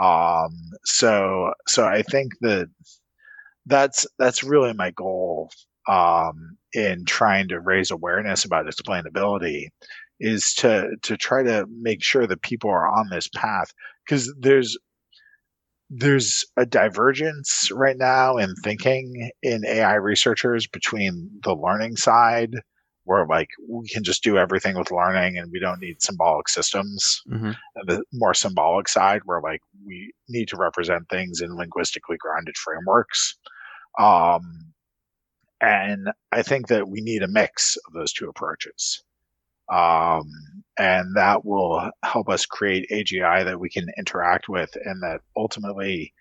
[0.00, 0.52] Um,
[0.84, 2.68] so so I think that
[3.66, 5.50] that's that's really my goal
[5.88, 9.68] um, in trying to raise awareness about explainability
[10.20, 13.72] is to to try to make sure that people are on this path
[14.04, 14.78] because there's
[15.90, 22.54] there's a divergence right now in thinking in AI researchers between the learning side
[23.04, 27.22] where like we can just do everything with learning and we don't need symbolic systems.
[27.28, 27.56] Mhm.
[27.76, 32.56] and the more symbolic side where like we need to represent things in linguistically grounded
[32.56, 33.36] frameworks.
[33.98, 34.72] Um,
[35.60, 39.02] and i think that we need a mix of those two approaches.
[39.68, 40.28] Um,
[40.76, 46.12] and that will help us create agi that we can interact with and that ultimately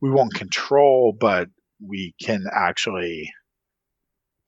[0.00, 1.48] we won't control but
[1.80, 3.32] we can actually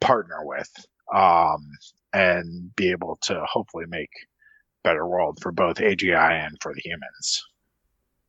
[0.01, 0.70] partner with
[1.12, 1.70] um,
[2.12, 4.10] and be able to hopefully make
[4.82, 7.43] better world for both agi and for the humans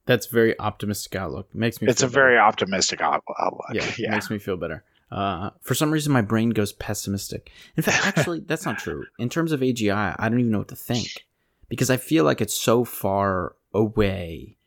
[0.06, 1.54] That's very optimistic outlook.
[1.54, 1.88] Makes me.
[1.90, 2.14] it's a better.
[2.14, 4.84] very optimistic outlook yeah, yeah makes me feel better.
[5.12, 7.52] Uh, for some reason, my brain goes pessimistic.
[7.78, 9.06] In fact, actually, that's not true.
[9.20, 11.26] In terms of AGI, I don't even know what to think
[11.70, 14.58] because I feel like it's so far away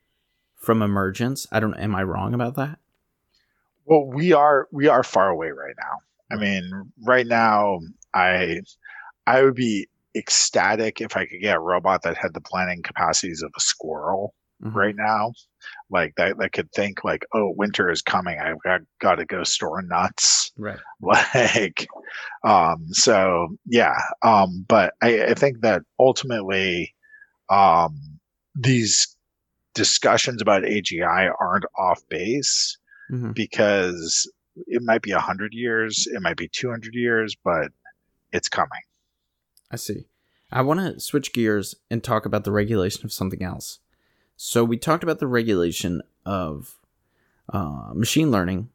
[0.55, 1.47] from emergence.
[1.51, 1.75] I don't.
[1.75, 2.79] Am I wrong about that?
[3.85, 5.99] Well, we are we are far away right now.
[6.31, 7.81] I mean, right now,
[8.15, 8.61] I
[9.27, 13.43] I would be ecstatic if I could get a robot that had the planning capacities
[13.43, 14.75] of a squirrel Mhm.
[14.75, 15.33] right now,
[15.91, 18.39] like that that could think like, oh, winter is coming.
[18.41, 20.51] I've got got to go store nuts.
[20.57, 20.81] Right.
[21.01, 21.87] like
[22.45, 26.95] um so yeah um but I, I think that ultimately
[27.51, 28.01] um
[28.57, 29.17] these
[29.75, 32.77] discussions about agi aren't off base
[33.11, 34.31] hmm because
[34.67, 37.71] it might be 100 years it might be 200 years but
[38.33, 38.81] it's coming
[39.71, 40.07] I see.
[40.51, 43.81] I want to switch gears and talk about the regulation of something else.
[44.37, 46.79] So we talked about the regulation of
[47.53, 48.71] uh, machine learning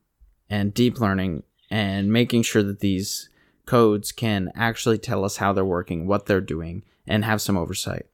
[0.49, 3.29] and deep learning and making sure that these
[3.65, 8.05] codes can actually tell us how they're working, what they're doing, and have some oversight.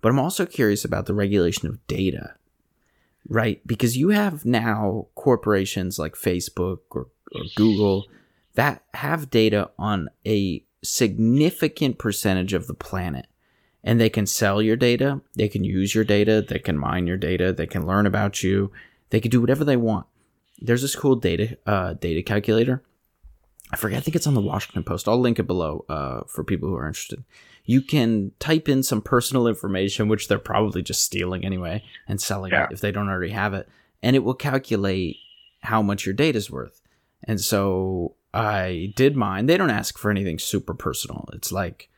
[0.00, 2.34] But I'm also curious about the regulation of data,
[3.28, 3.64] right?
[3.66, 8.06] Because you have now corporations like Facebook or, or Google
[8.54, 13.26] that have data on a significant percentage of the planet.
[13.82, 17.18] And they can sell your data, they can use your data, they can mine your
[17.18, 18.72] data, they can learn about you,
[19.10, 20.06] they can do whatever they want.
[20.58, 22.82] There's this cool data uh, data calculator.
[23.70, 23.98] I forget.
[23.98, 25.08] I think it's on the Washington Post.
[25.08, 27.24] I'll link it below uh, for people who are interested.
[27.64, 32.52] You can type in some personal information, which they're probably just stealing anyway and selling
[32.52, 32.64] Yeah.
[32.64, 33.68] it if they don't already have it,
[34.02, 35.16] and it will calculate
[35.60, 36.80] how much your data is worth.
[37.24, 39.46] And so I did mine.
[39.46, 41.28] They don't ask for anything super personal.
[41.32, 41.88] It's like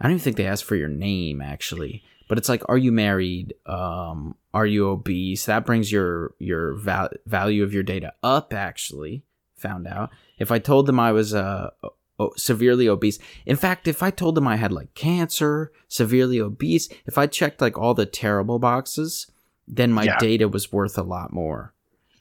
[0.00, 2.90] I don't even think they ask for your name actually, but it's like, are you
[2.92, 3.54] married?
[3.66, 5.44] Um, are you obese?
[5.46, 8.52] That brings your your val- value of your data up.
[8.54, 9.22] Actually,
[9.54, 11.70] found out if I told them I was uh,
[12.18, 13.18] o- severely obese.
[13.46, 17.60] In fact, if I told them I had like cancer, severely obese, if I checked
[17.60, 19.26] like all the terrible boxes,
[19.68, 20.18] then my Yeah.
[20.18, 21.74] data was worth a lot more.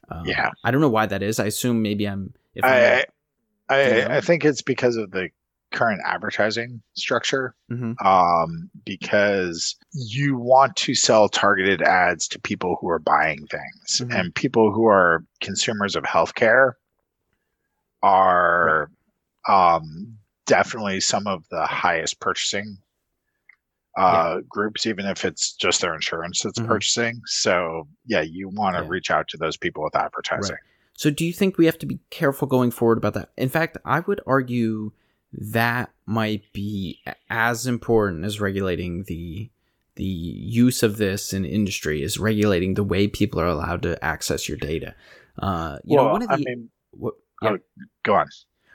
[0.10, 0.52] Um, Yeah.
[0.64, 1.40] I don't know why that is.
[1.40, 2.34] I assume maybe I'm.
[2.54, 3.04] If I'm
[3.72, 4.16] I, I, you know?
[4.16, 5.30] I think it's because of the
[5.72, 7.96] current advertising structure Mhm.
[8.06, 14.20] um, because you want to sell targeted ads to people who are buying things Mhm.
[14.20, 16.74] and people who are consumers of healthcare
[18.04, 18.92] are
[19.48, 22.78] um, definitely some of the highest purchasing
[23.98, 24.42] uh, yeah.
[24.48, 26.70] groups, even if it's just their insurance that's mm-hmm.
[26.70, 27.22] purchasing.
[27.26, 28.90] So yeah, you want to yeah.
[28.90, 30.54] reach out to those people with advertising.
[30.54, 30.71] Right.
[31.02, 33.32] So do you think we have to be careful going forward about that?
[33.36, 34.92] In fact, I would argue
[35.34, 39.50] that might be as important as regulating the
[39.96, 44.48] the use of this in industry is regulating the way people are allowed to access
[44.48, 44.94] your data.
[45.40, 47.50] Uh, you well, know, one of the, I mean, what, yeah.
[47.50, 47.58] oh,
[48.04, 48.28] go on.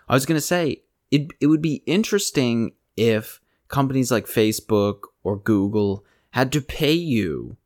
[0.08, 0.82] I was going to say
[1.12, 1.30] it.
[1.40, 7.56] It would be interesting if companies like Facebook or Google had to pay you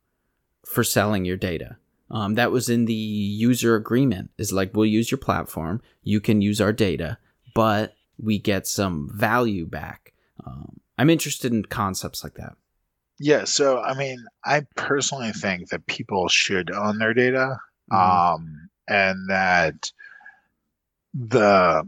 [0.63, 1.77] for selling your data.
[2.11, 4.31] Um, that was in the user agreement.
[4.37, 7.17] Is like we'll use your platform, you can use our data,
[7.55, 10.13] but we get some value back.
[10.45, 12.53] Um, I'm interested in concepts like that.
[13.19, 17.57] Yeah, so I mean, I personally think that people should own their data,
[17.91, 17.95] mm-hmm.
[17.95, 19.91] um, and that
[21.13, 21.87] the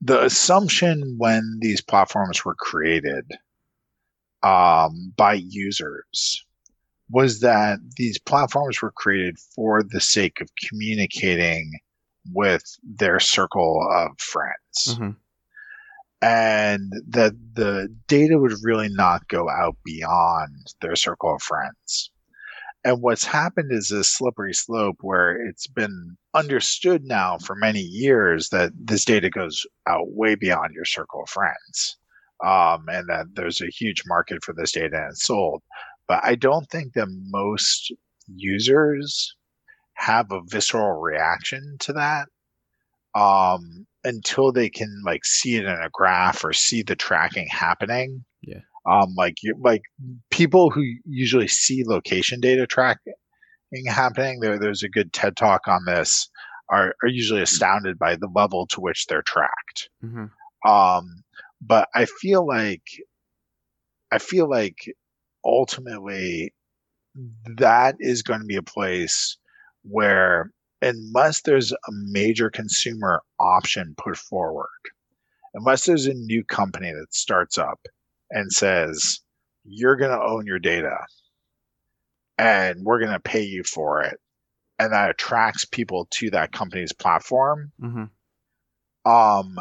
[0.00, 3.30] the assumption when these platforms were created
[4.42, 6.44] um, by users
[7.10, 11.72] was that these platforms were created for the sake of communicating
[12.32, 14.86] with their circle of friends.
[14.88, 15.10] Mm-hmm.
[16.22, 22.10] And that the data would really not go out beyond their circle of friends.
[22.84, 28.50] And what's happened is a slippery slope where it's been understood now for many years
[28.50, 31.96] that this data goes out way beyond your circle of friends.
[32.44, 35.62] Um, and that there's a huge market for this data and it's sold.
[36.10, 37.92] But I don't think that most
[38.26, 39.36] users
[39.92, 42.26] have a visceral reaction to that
[43.14, 48.24] um, until they can like see it in a graph or see the tracking happening.
[48.42, 48.58] Yeah.
[48.90, 49.82] Um, like like
[50.32, 53.14] people who usually see location data tracking
[53.86, 56.28] happening, there there's a good TED talk on this.
[56.70, 59.90] Are, are usually astounded by the level to which they're tracked.
[60.04, 60.68] Mm-hmm.
[60.68, 61.22] Um,
[61.60, 62.82] but I feel like
[64.10, 64.92] I feel like
[65.44, 66.52] ultimately
[67.56, 69.36] that is going to be a place
[69.82, 70.52] where
[70.82, 74.68] unless there's a major consumer option put forward,
[75.54, 77.80] unless there's a new company that starts up
[78.30, 79.20] and says,
[79.64, 80.96] you're going to own your data
[82.38, 84.18] and we're going to pay you for it,
[84.78, 89.10] and that attracts people to that company's platform, mm-hmm.
[89.10, 89.58] um,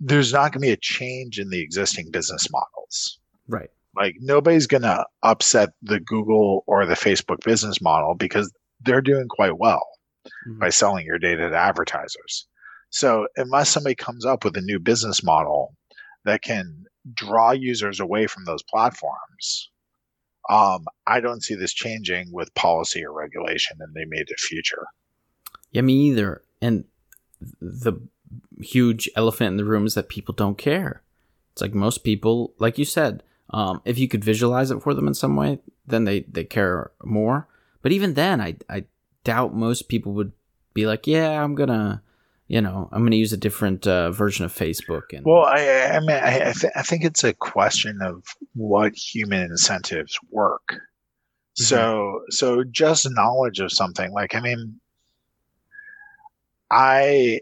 [0.00, 3.20] there's not going to be a change in the existing business models.
[3.48, 3.70] Right.
[3.96, 9.28] Like nobody's going to upset the Google or the Facebook business model because they're doing
[9.28, 9.86] quite well
[10.26, 10.58] mm-hmm.
[10.58, 12.46] by selling your data to advertisers.
[12.90, 15.74] So unless somebody comes up with a new business model
[16.24, 16.84] that can
[17.14, 19.70] draw users away from those platforms,
[20.48, 24.86] um, I don't see this changing with policy or regulation in the immediate future.
[25.70, 26.42] Yeah, me either.
[26.60, 26.84] And
[27.60, 27.94] the
[28.60, 31.02] huge elephant in the room is that people don't care.
[31.52, 35.08] It's like most people, like you said, um, if you could visualize it for them
[35.08, 37.48] in some way, then they, they care more.
[37.82, 38.84] But even then, I, I
[39.24, 40.32] doubt most people would
[40.74, 42.02] be like, yeah, I'm gonna,
[42.46, 45.12] you know, I'm gonna use a different uh, version of Facebook.
[45.12, 48.22] And well, I, I mean, I, I, th- I think it's a question of
[48.54, 50.68] what human incentives work.
[50.68, 51.64] Mm-hmm.
[51.64, 54.80] So, so just knowledge of something, like, I mean,
[56.70, 57.40] I,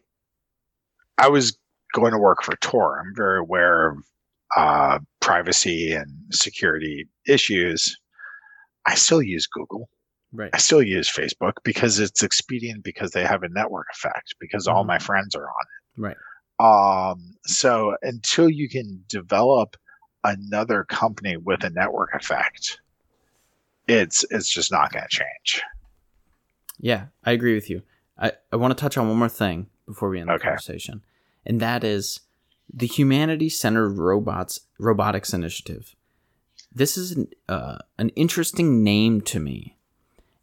[1.18, 1.58] I was
[1.92, 2.98] going to work for Tor.
[2.98, 3.98] I'm very aware of
[4.56, 7.96] uh, privacy and security issues.
[8.86, 9.88] I still use Google.
[10.32, 10.50] Right.
[10.52, 14.76] I still use Facebook because it's expedient because they have a network effect because mm-hmm.
[14.76, 16.00] all my friends are on it.
[16.00, 16.16] Right.
[16.60, 19.76] Um, so until you can develop
[20.24, 22.80] another company with a network effect,
[23.86, 25.62] it's it's just not going to change.
[26.80, 27.82] Yeah, I agree with you.
[28.18, 30.44] I, I want to touch on one more thing before we end the okay.
[30.44, 31.02] conversation,
[31.46, 32.20] and that is
[32.72, 35.94] the humanity centered robots robotics initiative.
[36.74, 39.78] This is an, uh, an interesting name to me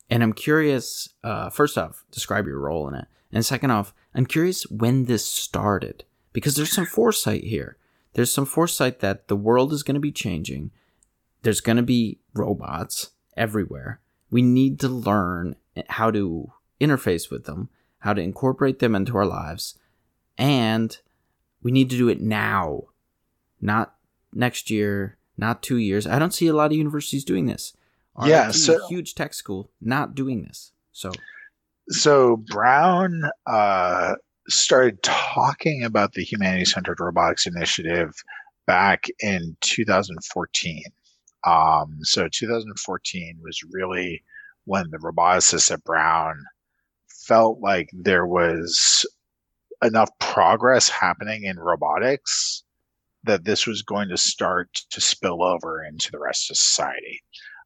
[0.09, 3.05] and I'm curious, uh, first off, describe your role in it.
[3.31, 7.77] And second off, I'm curious when this started because there's some foresight here.
[8.13, 10.71] There's some foresight that the world is going to be changing.
[11.41, 13.99] There's going to be robots everywhere.
[14.29, 15.55] We need to learn
[15.89, 17.69] how to interface with them,
[17.99, 19.77] how to incorporate them into our lives,
[20.37, 20.97] and
[21.65, 22.83] we need to do it now,
[23.59, 23.95] not
[24.33, 26.07] next year, not two years.
[26.07, 27.73] I don't see a lot of universities doing this
[28.23, 30.71] yeah, so huge tech school not doing this.
[30.91, 31.11] So,
[31.89, 34.15] so Brown uh,
[34.47, 38.13] started talking about the humanity centered robotics initiative
[38.65, 40.83] back in 2014.
[41.45, 44.23] Um, so 2014 was really
[44.63, 46.41] when the roboticists at Brown
[47.07, 49.05] felt like there was
[49.85, 52.63] enough progress happening in robotics
[53.23, 57.21] that this was going to start to spill over into the rest of society.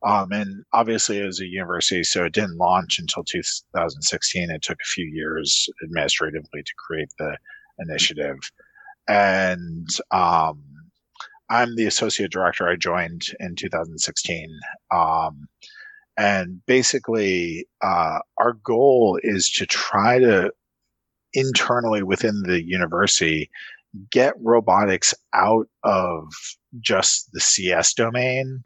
[0.05, 4.49] Um, and obviously, it was a university, so it didn't launch until 2016.
[4.49, 7.37] It took a few years administratively to create the
[7.79, 8.37] initiative.
[9.09, 10.63] And um,
[11.49, 12.67] I'm the associate director.
[12.69, 14.49] I joined in 2016.
[14.91, 15.47] Um,
[16.17, 20.51] and basically, uh, our goal is to try to
[21.33, 23.49] internally within the university
[24.11, 26.25] get robotics out of
[26.79, 28.63] just the CS domain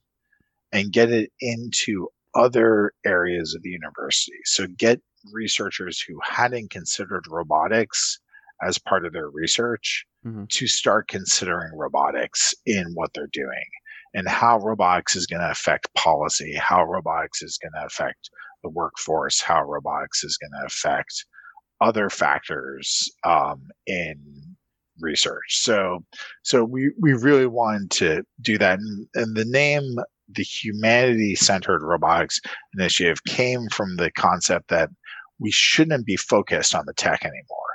[0.72, 4.40] and get it into other areas of the university.
[4.46, 8.20] So get researchers who hadn't considered robotics
[8.62, 10.46] as part of their research mm-hmm.
[10.50, 13.66] to start considering robotics in what they're doing
[14.14, 18.30] and how robotics is going to affect policy, how robotics is going to affect
[18.64, 21.26] the workforce, how robotics is going to affect
[21.84, 24.16] other factors um, in
[25.00, 25.60] research.
[25.62, 26.04] So,
[26.44, 29.96] so we we really wanted to do that, and, and the name
[30.30, 32.40] the humanity centered robotics
[32.74, 34.90] initiative came from the concept that
[35.40, 37.74] we shouldn't be focused on the tech anymore.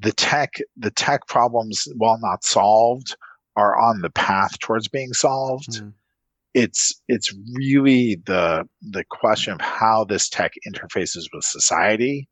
[0.00, 3.16] The tech the tech problems, while not solved,
[3.56, 5.70] are on the path towards being solved.
[5.70, 5.88] Mm-hmm.
[6.52, 12.28] It's it's really the the question of how this tech interfaces with society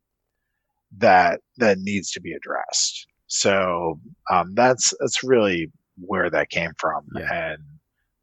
[0.97, 3.07] that that needs to be addressed.
[3.27, 3.99] So
[4.31, 7.51] um, that's that's really where that came from yeah.
[7.51, 7.63] and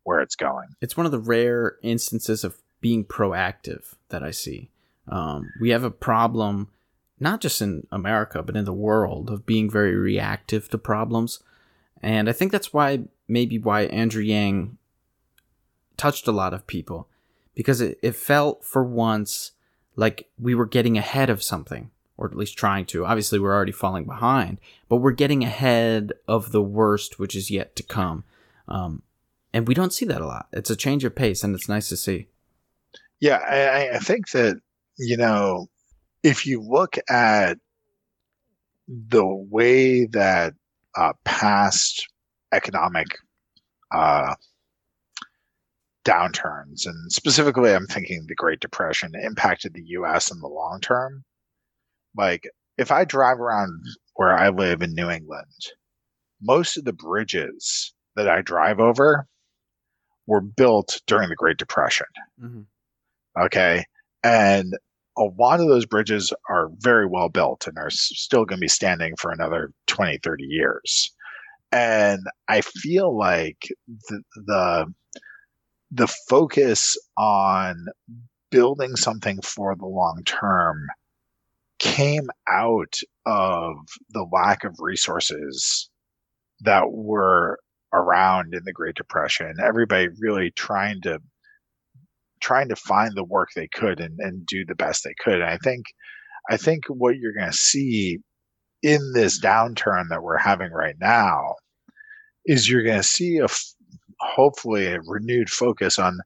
[0.05, 0.68] where it's going.
[0.80, 4.70] It's one of the rare instances of being proactive that I see.
[5.09, 6.68] Um, we have a problem,
[7.18, 11.40] not just in America, but in the world, of being very reactive to problems.
[12.02, 14.78] And I think that's why, maybe why Andrew Yang
[15.97, 17.09] touched a lot of people,
[17.55, 19.52] because it, it felt for once
[19.97, 21.90] like we were getting ahead of something
[22.20, 23.06] or at least trying to.
[23.06, 27.74] Obviously, we're already falling behind, but we're getting ahead of the worst, which is yet
[27.76, 28.24] to come.
[28.68, 29.02] Um,
[29.52, 30.47] and we don't see that a lot.
[30.52, 32.28] It's a change of pace, and it's nice to see.
[33.18, 34.60] Yeah, I, I think that
[34.98, 35.68] you know,
[36.22, 37.59] if you look at
[38.86, 40.52] the way that
[40.97, 42.06] uh, past
[42.52, 43.06] economic
[43.92, 44.34] uh,
[46.05, 50.30] downturns, and specifically, I'm thinking the Great Depression, impacted the U.S.
[50.30, 51.24] in the long term.
[52.16, 53.85] Like, if I drive around
[54.15, 55.47] where I live in New England,
[56.41, 59.27] most of the bridges that I drive over
[60.27, 62.07] were built during the Great Depression.
[62.43, 62.62] Mm-hmm.
[63.43, 63.85] Okay.
[64.23, 64.74] And
[65.19, 68.69] a lot of those bridges are very well built and are still going to be
[68.69, 71.11] standing for another 20, 30 years.
[71.73, 73.69] And I feel like
[74.09, 74.95] the, the,
[75.91, 77.87] the focus on
[78.51, 80.87] building something for the long term
[81.81, 83.74] came out of
[84.11, 85.90] the lack of resources
[86.61, 87.59] that were
[87.93, 89.55] around in the Great Depression.
[89.62, 91.19] Everybody really trying to
[92.40, 95.40] trying to find the work they could and, and do the best they could.
[95.40, 95.86] And I think
[96.51, 98.19] I think what you're going to see
[98.82, 101.57] in this downturn that we're having right now
[102.47, 103.48] is you're going to see a
[104.20, 106.19] hopefully a renewed focus on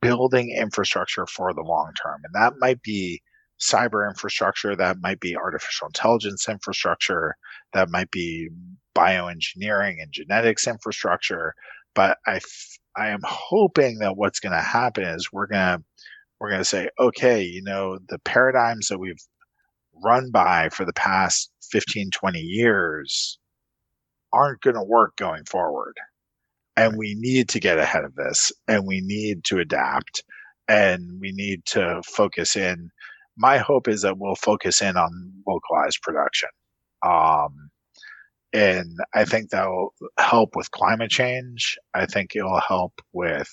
[0.00, 3.20] building infrastructure for the long term and that might be
[3.60, 7.36] cyber infrastructure, that might be artificial intelligence infrastructure,
[7.72, 8.48] that might be
[8.96, 11.54] bioengineering and genetics infrastructure.
[11.94, 15.84] But I, f- I am hoping that what's going to happen is we're going to
[16.40, 19.24] we're going to say, okay, you know, the paradigms that we've
[20.02, 23.38] run by for the past 15, 20 years
[24.32, 25.94] aren't going to work going forward.
[26.76, 30.24] And we need to get ahead of this and we need to adapt
[30.68, 32.90] and we need to focus in
[33.36, 36.48] my hope is that we'll focus in on localized production.
[37.04, 37.70] Um,
[38.52, 41.76] and I think that will help with climate change.
[41.94, 43.48] I think it will help with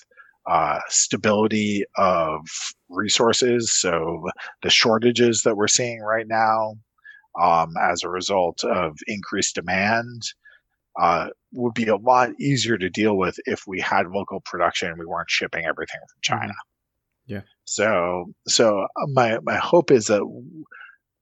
[0.46, 2.40] uh, stability of
[2.88, 3.72] resources.
[3.72, 4.22] So
[4.62, 6.76] the shortages that we're seeing right now,
[7.40, 10.22] um, as a result of increased demand,
[11.00, 14.98] uh, would be a lot easier to deal with if we had local production and
[14.98, 16.52] we weren't shipping everything from China.
[17.26, 17.42] Yeah.
[17.64, 20.22] So so uh, my my hope is that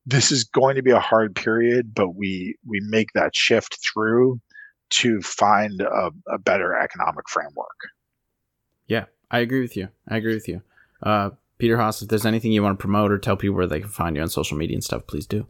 [0.07, 4.41] this is going to be a hard period, but we we make that shift through
[4.91, 7.79] to find a, a better economic framework.
[8.87, 9.89] Yeah, I agree with you.
[10.09, 10.63] I agree with you.
[11.03, 13.81] Uh, Peter Haas, if there's anything you want to promote or tell people where they
[13.81, 15.47] can find you on social media and stuff, please do.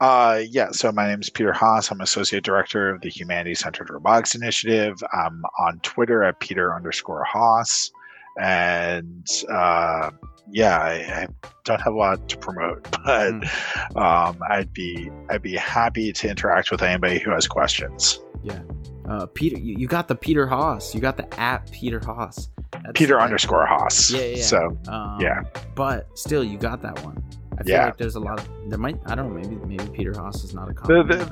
[0.00, 1.90] Uh, yeah, so my name is Peter Haas.
[1.90, 5.02] I'm Associate Director of the Humanity Centered Robotics Initiative.
[5.12, 7.90] I'm on Twitter at Peter underscore Haas
[8.38, 10.10] and uh,
[10.50, 11.28] yeah, I, I,
[11.64, 13.96] don't have a lot to promote, but mm.
[13.96, 18.20] um, I'd be I'd be happy to interact with anybody who has questions.
[18.42, 18.60] Yeah,
[19.08, 20.94] uh, Peter, you, you, got the Peter Haas.
[20.94, 22.48] You got the app Peter Haas.
[22.72, 24.10] That's Peter underscore Haas.
[24.10, 24.42] Yeah, yeah.
[24.42, 25.42] So um, yeah,
[25.74, 27.22] but still, you got that one.
[27.58, 27.86] I feel yeah.
[27.86, 30.54] like there's a lot of there might I don't know maybe maybe Peter Haas is
[30.54, 31.08] not a common.
[31.08, 31.24] There,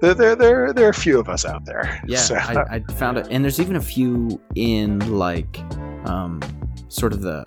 [0.00, 2.00] there, there, there, there are a few of us out there.
[2.06, 2.36] Yeah, so.
[2.36, 5.58] I, I found it, and there's even a few in like
[6.06, 6.40] um,
[6.88, 7.44] sort of the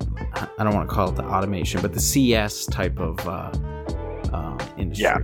[0.57, 3.51] I don't want to call it the automation, but the CS type of uh,
[4.33, 5.05] uh, industry.
[5.05, 5.19] Yeah,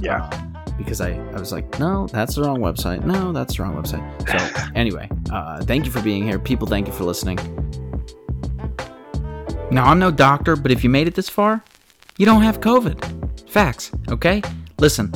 [0.00, 0.24] yeah.
[0.24, 3.04] Um, because I, I was like, no, that's the wrong website.
[3.04, 4.28] No, that's the wrong website.
[4.28, 6.66] So anyway, uh, thank you for being here, people.
[6.66, 7.36] Thank you for listening.
[9.70, 11.62] Now I'm no doctor, but if you made it this far,
[12.18, 13.48] you don't have COVID.
[13.48, 13.90] Facts.
[14.10, 14.42] Okay.
[14.78, 15.10] Listen.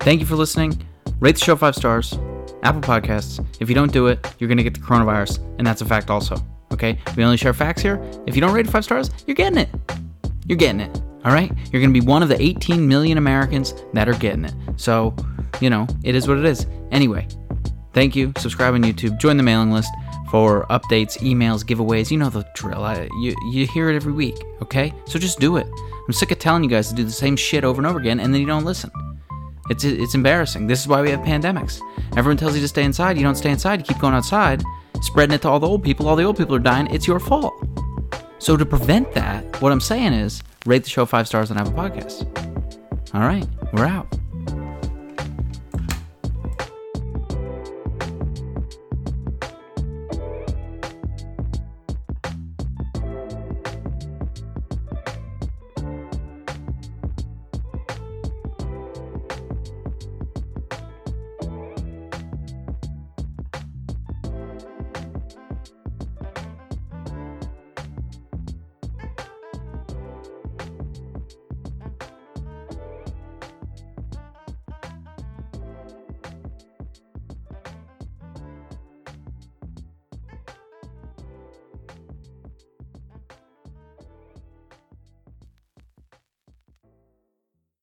[0.00, 0.86] Thank you for listening.
[1.20, 2.18] Rate the show five stars.
[2.62, 3.44] Apple Podcasts.
[3.60, 6.36] If you don't do it, you're gonna get the coronavirus, and that's a fact also.
[6.72, 6.98] Okay?
[7.16, 8.02] We only share facts here.
[8.26, 9.68] If you don't rate it five stars, you're getting it.
[10.46, 11.00] You're getting it.
[11.24, 11.50] All right?
[11.72, 14.54] You're going to be one of the 18 million Americans that are getting it.
[14.76, 15.14] So,
[15.60, 16.66] you know, it is what it is.
[16.90, 17.28] Anyway,
[17.92, 18.32] thank you.
[18.38, 19.18] Subscribe on YouTube.
[19.18, 19.90] Join the mailing list
[20.30, 22.10] for updates, emails, giveaways.
[22.10, 22.84] You know the drill.
[22.84, 24.92] I, you, you hear it every week, okay?
[25.06, 25.66] So just do it.
[26.06, 28.20] I'm sick of telling you guys to do the same shit over and over again,
[28.20, 28.90] and then you don't listen.
[29.70, 30.66] It's, it's embarrassing.
[30.66, 31.80] This is why we have pandemics.
[32.16, 33.16] Everyone tells you to stay inside.
[33.16, 33.80] You don't stay inside.
[33.80, 34.62] You keep going outside
[35.04, 36.08] spreading it to all the old people.
[36.08, 36.86] All the old people are dying.
[36.88, 37.54] It's your fault.
[38.38, 41.72] So to prevent that, what I'm saying is rate the show five stars on Apple
[41.72, 42.24] Podcasts.
[43.14, 44.08] All right, we're out.